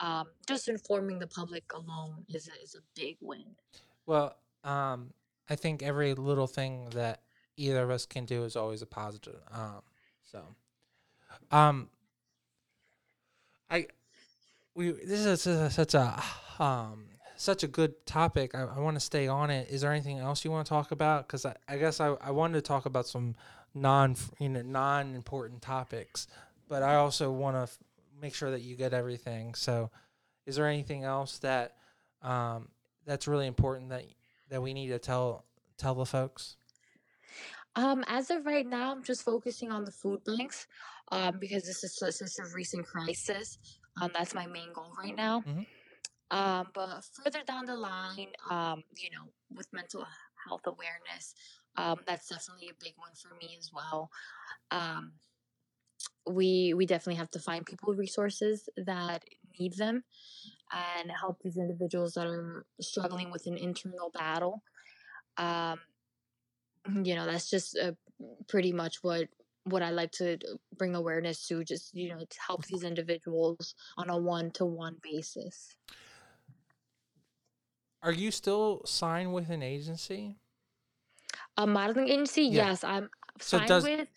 [0.00, 3.44] Um, just informing the public alone is a, is a big win.
[4.06, 5.12] well, um
[5.50, 7.22] I think every little thing that
[7.56, 9.40] either of us can do is always a positive.
[9.52, 9.82] Um
[10.24, 10.40] so
[11.50, 11.88] um
[13.70, 13.86] I
[14.74, 16.22] we this is such a
[16.58, 18.54] um such a good topic.
[18.54, 19.68] I, I want to stay on it.
[19.68, 21.26] Is there anything else you want to talk about?
[21.26, 23.34] Because I, I guess I, I wanted to talk about some
[23.74, 26.26] non you know non important topics,
[26.68, 27.72] but I also want to
[28.22, 29.54] make sure that you get everything.
[29.54, 29.90] So,
[30.46, 31.76] is there anything else that
[32.22, 32.68] um
[33.04, 34.04] that's really important that
[34.48, 35.44] that we need to tell
[35.76, 36.56] tell the folks?
[37.74, 40.66] Um, as of right now, I'm just focusing on the food banks,
[41.10, 43.58] um, because this is such, such a recent crisis.
[44.00, 45.40] Um, that's my main goal right now.
[45.40, 45.66] Mhm.
[46.30, 50.06] Um, but further down the line, um, you know, with mental
[50.46, 51.34] health awareness,
[51.76, 54.10] um, that's definitely a big one for me as well.
[54.70, 55.12] Um,
[56.26, 59.24] we we definitely have to find people resources that
[59.58, 60.04] need them
[60.72, 64.62] and help these individuals that are struggling with an internal battle.
[65.36, 65.80] Um,
[67.04, 67.92] you know, that's just uh,
[68.48, 69.28] pretty much what
[69.64, 70.38] what I like to
[70.76, 71.64] bring awareness to.
[71.64, 75.76] Just you know, to help these individuals on a one to one basis.
[78.02, 80.38] Are you still signed with an agency?
[81.56, 82.66] A modeling agency, Yeah.
[82.66, 83.10] yes, I'm
[83.40, 84.08] So signed does with.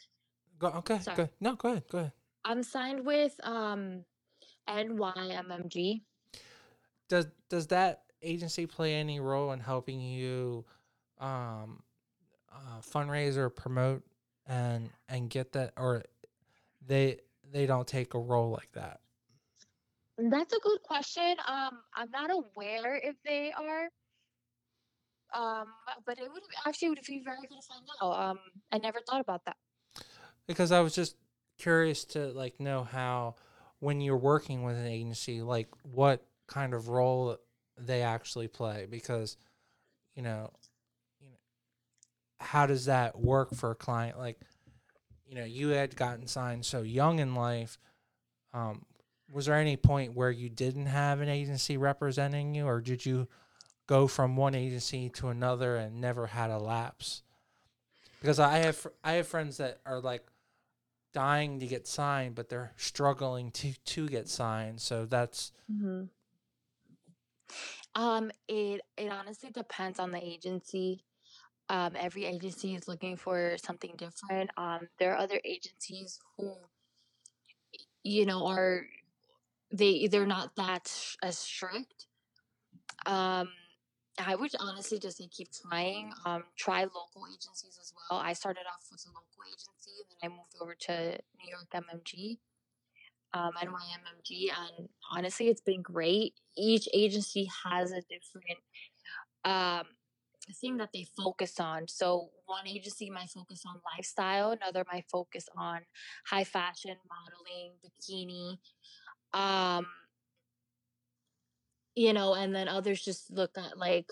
[0.59, 1.17] Go okay Sorry.
[1.17, 2.11] go no go ahead go ahead.
[2.43, 4.03] I'm signed with um
[4.67, 6.01] NYMMG.
[7.07, 10.65] Does does that agency play any role in helping you
[11.19, 11.83] um,
[12.51, 14.03] uh, fundraise or promote
[14.47, 16.03] and and get that, or
[16.85, 17.19] they
[17.51, 18.99] they don't take a role like that?
[20.17, 21.35] That's a good question.
[21.47, 23.89] Um, I'm not aware if they are.
[25.33, 25.65] Um,
[26.05, 28.29] but it would actually would be very good to find out.
[28.29, 28.39] Um,
[28.71, 29.57] I never thought about that.
[30.47, 31.15] Because I was just
[31.57, 33.35] curious to like know how
[33.79, 37.37] when you're working with an agency, like what kind of role
[37.77, 38.87] they actually play.
[38.89, 39.37] Because
[40.15, 40.51] you know,
[41.19, 41.35] you know,
[42.39, 44.17] how does that work for a client?
[44.17, 44.39] Like,
[45.27, 47.77] you know, you had gotten signed so young in life.
[48.53, 48.85] Um,
[49.31, 53.27] was there any point where you didn't have an agency representing you, or did you
[53.87, 57.23] go from one agency to another and never had a lapse?
[58.21, 60.25] Because I have I have friends that are like
[61.15, 64.81] dying to get signed, but they're struggling to to get signed.
[64.81, 66.03] So that's Mm-hmm.
[67.95, 71.05] Um, it it honestly depends on the agency.
[71.69, 74.51] Um, every agency is looking for something different.
[74.57, 76.53] Um, there are other agencies who,
[78.03, 78.85] you know, are
[79.71, 80.93] they they're not that
[81.23, 82.07] as strict.
[83.05, 83.49] Um,
[84.17, 86.13] I would honestly just say keep trying.
[86.25, 88.19] Um, try local agencies as well.
[88.19, 91.67] I started off with a local agency, and then I moved over to New York
[91.73, 92.37] MMG
[93.35, 96.33] um, NYMMG, and honestly, it's been great.
[96.57, 98.59] Each agency has a different
[99.43, 99.83] um,
[100.61, 101.87] thing that they focus on.
[101.87, 105.81] So, one agency might focus on lifestyle, another might focus on
[106.25, 108.57] high fashion, modeling, bikini,
[109.33, 109.85] um,
[111.95, 114.09] you know, and then others just look at like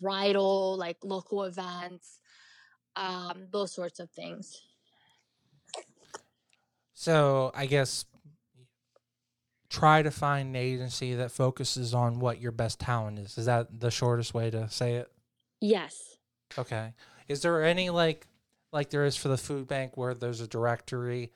[0.00, 2.18] bridal, like local events,
[2.96, 4.60] um, those sorts of things.
[6.94, 7.50] so.
[7.54, 8.04] I guess
[9.74, 13.36] try to find an agency that focuses on what your best talent is.
[13.36, 15.10] Is that the shortest way to say it?
[15.60, 16.16] Yes.
[16.56, 16.94] Okay.
[17.28, 18.26] Is there any like
[18.72, 21.32] like there is for the food bank where there's a directory?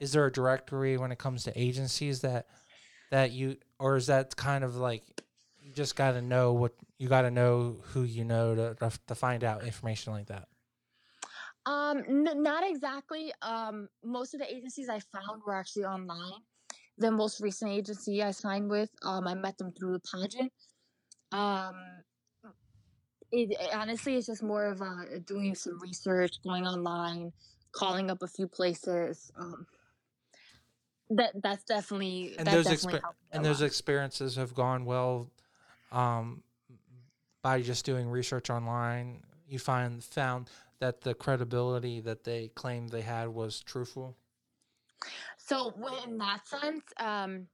[0.00, 2.46] Is there a directory when it comes to agencies that
[3.10, 5.02] that you or is that kind of like
[5.60, 9.14] you just got to know what you got to know who you know to to
[9.14, 10.48] find out information like that?
[11.66, 13.30] Um, n- not exactly.
[13.42, 16.40] Um, most of the agencies I found were actually online.
[16.96, 20.50] The most recent agency I signed with, um, I met them through the pageant.
[21.32, 21.74] Um,
[23.32, 27.32] it, it- honestly, it's just more of uh, doing some research, going online,
[27.72, 29.30] calling up a few places.
[29.38, 29.66] Um,
[31.10, 33.66] that that's definitely And that those definitely exper- helped me a and those lot.
[33.66, 35.30] experiences have gone well
[35.92, 36.42] um,
[37.42, 39.22] by just doing research online.
[39.48, 40.48] You find found
[40.80, 44.16] that the credibility that they claimed they had was truthful.
[45.36, 45.72] So
[46.04, 47.46] in that sense, um,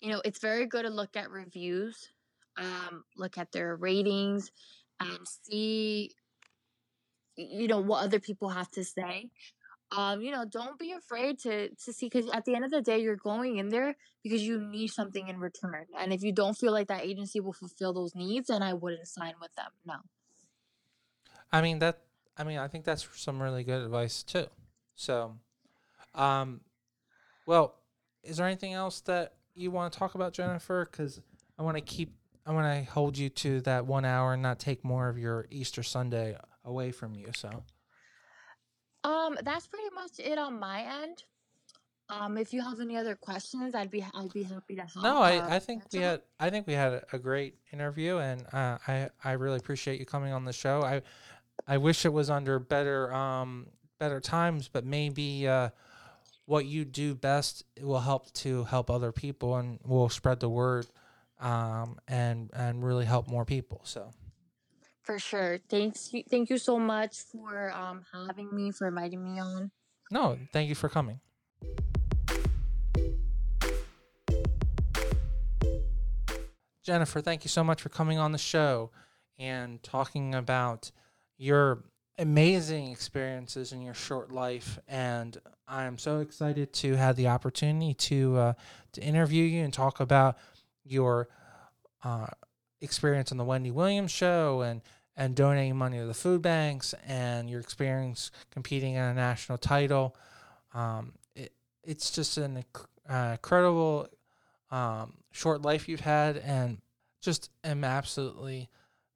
[0.00, 2.08] you know, it's very good to look at reviews,
[2.56, 4.50] um, look at their ratings,
[5.00, 6.10] and see,
[7.36, 9.28] you know, what other people have to say.
[9.94, 12.80] Um, you know, don't be afraid to to see because at the end of the
[12.80, 15.86] day, you're going in there because you need something in return.
[15.98, 19.06] And if you don't feel like that agency will fulfill those needs, then I wouldn't
[19.06, 19.70] sign with them.
[19.84, 19.96] No.
[21.52, 22.00] I mean that.
[22.36, 24.46] I mean, I think that's some really good advice too.
[24.94, 25.36] So,
[26.14, 26.62] um,
[27.46, 27.74] well,
[28.22, 30.88] is there anything else that you want to talk about, Jennifer?
[30.90, 31.20] Because
[31.58, 32.14] I want to keep.
[32.44, 35.46] I want to hold you to that one hour and not take more of your
[35.50, 37.28] Easter Sunday away from you.
[37.34, 37.62] So,
[39.22, 41.24] Um, that's pretty much it on my end.
[42.08, 45.02] Um, if you have any other questions, I'd be I'd be happy to help.
[45.02, 46.22] no, uh, I, I think we had.
[46.38, 50.04] I think we had a, a great interview, and uh, I I really appreciate you
[50.04, 50.82] coming on the show.
[50.82, 51.02] I
[51.66, 53.68] I wish it was under better um
[53.98, 55.70] better times, but maybe uh,
[56.44, 60.86] what you do best will help to help other people, and will spread the word,
[61.40, 63.80] um and and really help more people.
[63.84, 64.12] So
[65.02, 65.58] For sure.
[65.68, 66.12] Thanks.
[66.30, 69.70] Thank you so much for um having me, for inviting me on.
[70.10, 71.20] no, thank you for coming.
[76.84, 78.90] Jennifer, thank you so much for coming on the show
[79.38, 80.90] and talking about
[81.38, 81.84] your
[82.18, 84.78] amazing experiences in your short life.
[84.88, 85.38] And
[85.68, 88.52] I am so excited to have the opportunity to uh,
[88.92, 90.36] to interview you and talk about
[90.84, 91.28] your
[92.02, 92.26] uh,
[92.82, 94.82] experience on the Wendy Williams show and
[95.16, 100.16] and donating money to the food banks and your experience competing in a national title.
[100.74, 101.52] Um, it,
[101.84, 102.64] it's just an
[103.08, 104.08] uh, incredible
[104.70, 106.78] um, short life you've had, and
[107.20, 108.70] just am absolutely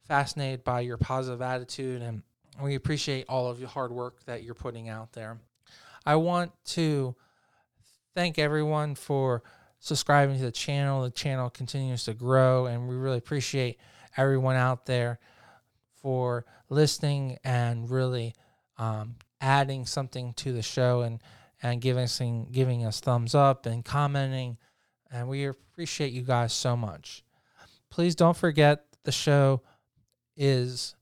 [0.07, 2.23] fascinated by your positive attitude, and
[2.63, 5.39] we appreciate all of your hard work that you're putting out there.
[6.05, 7.17] I want to
[8.15, 9.43] thank everyone for
[9.87, 11.03] subscribing to the channel.
[11.03, 13.79] The channel continues to grow, and we really appreciate
[14.17, 15.21] everyone out there
[16.03, 18.35] for listening and really
[18.79, 21.21] um, adding something to the show and
[21.63, 22.21] and giving us
[22.51, 24.59] giving us thumbs up and commenting.
[25.11, 27.23] And we appreciate you guys so much.
[27.89, 29.63] Please don't forget the show
[30.37, 30.97] is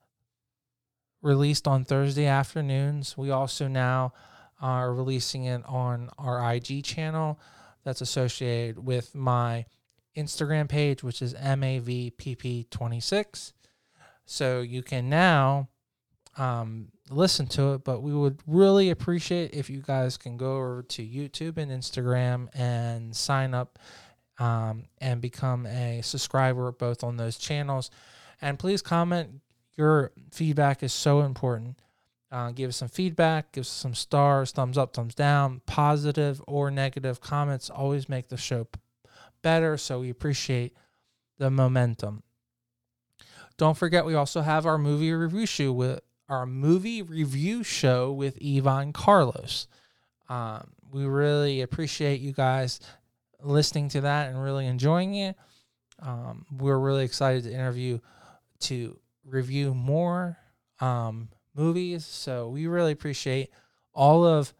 [1.23, 3.17] released on Thursday afternoons.
[3.17, 4.13] We also now
[4.61, 7.41] are releasing it on our IG channel
[7.85, 9.67] that's associated with my
[10.17, 13.53] Instagram page, which is MAVPP26.
[14.27, 15.69] So you can now
[16.37, 20.83] um, listen to it, but we would really appreciate if you guys can go over
[20.83, 23.79] to YouTube and Instagram and sign up
[24.39, 27.91] um, and become a subscriber both on those channels.
[28.41, 29.41] And please comment.
[29.77, 31.79] Your feedback is so important.
[32.35, 36.69] Uh, give us some feedback, give us some stars, thumbs up, thumbs down, positive or
[36.69, 38.67] negative comments always make the show
[39.43, 39.77] better.
[39.77, 40.75] So we appreciate
[41.39, 42.25] the momentum.
[43.57, 48.37] Don't forget, we also have our movie review show with our movie review show with
[48.41, 49.69] Yvonne Carlos.
[50.29, 52.81] Um, we really appreciate you guys
[53.45, 55.37] listening to that and really enjoying it.
[56.01, 58.01] Um, we're really excited to interview
[58.63, 60.37] to review more
[60.81, 62.05] um, movies.
[62.05, 63.51] So we really appreciate
[63.93, 64.53] all of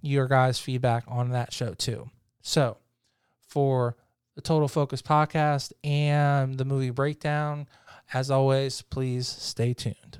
[0.00, 2.10] your guys' feedback on that show too.
[2.42, 2.78] So
[3.48, 3.96] for
[4.34, 7.68] the Total Focus podcast and the movie breakdown,
[8.12, 10.18] as always, please stay tuned.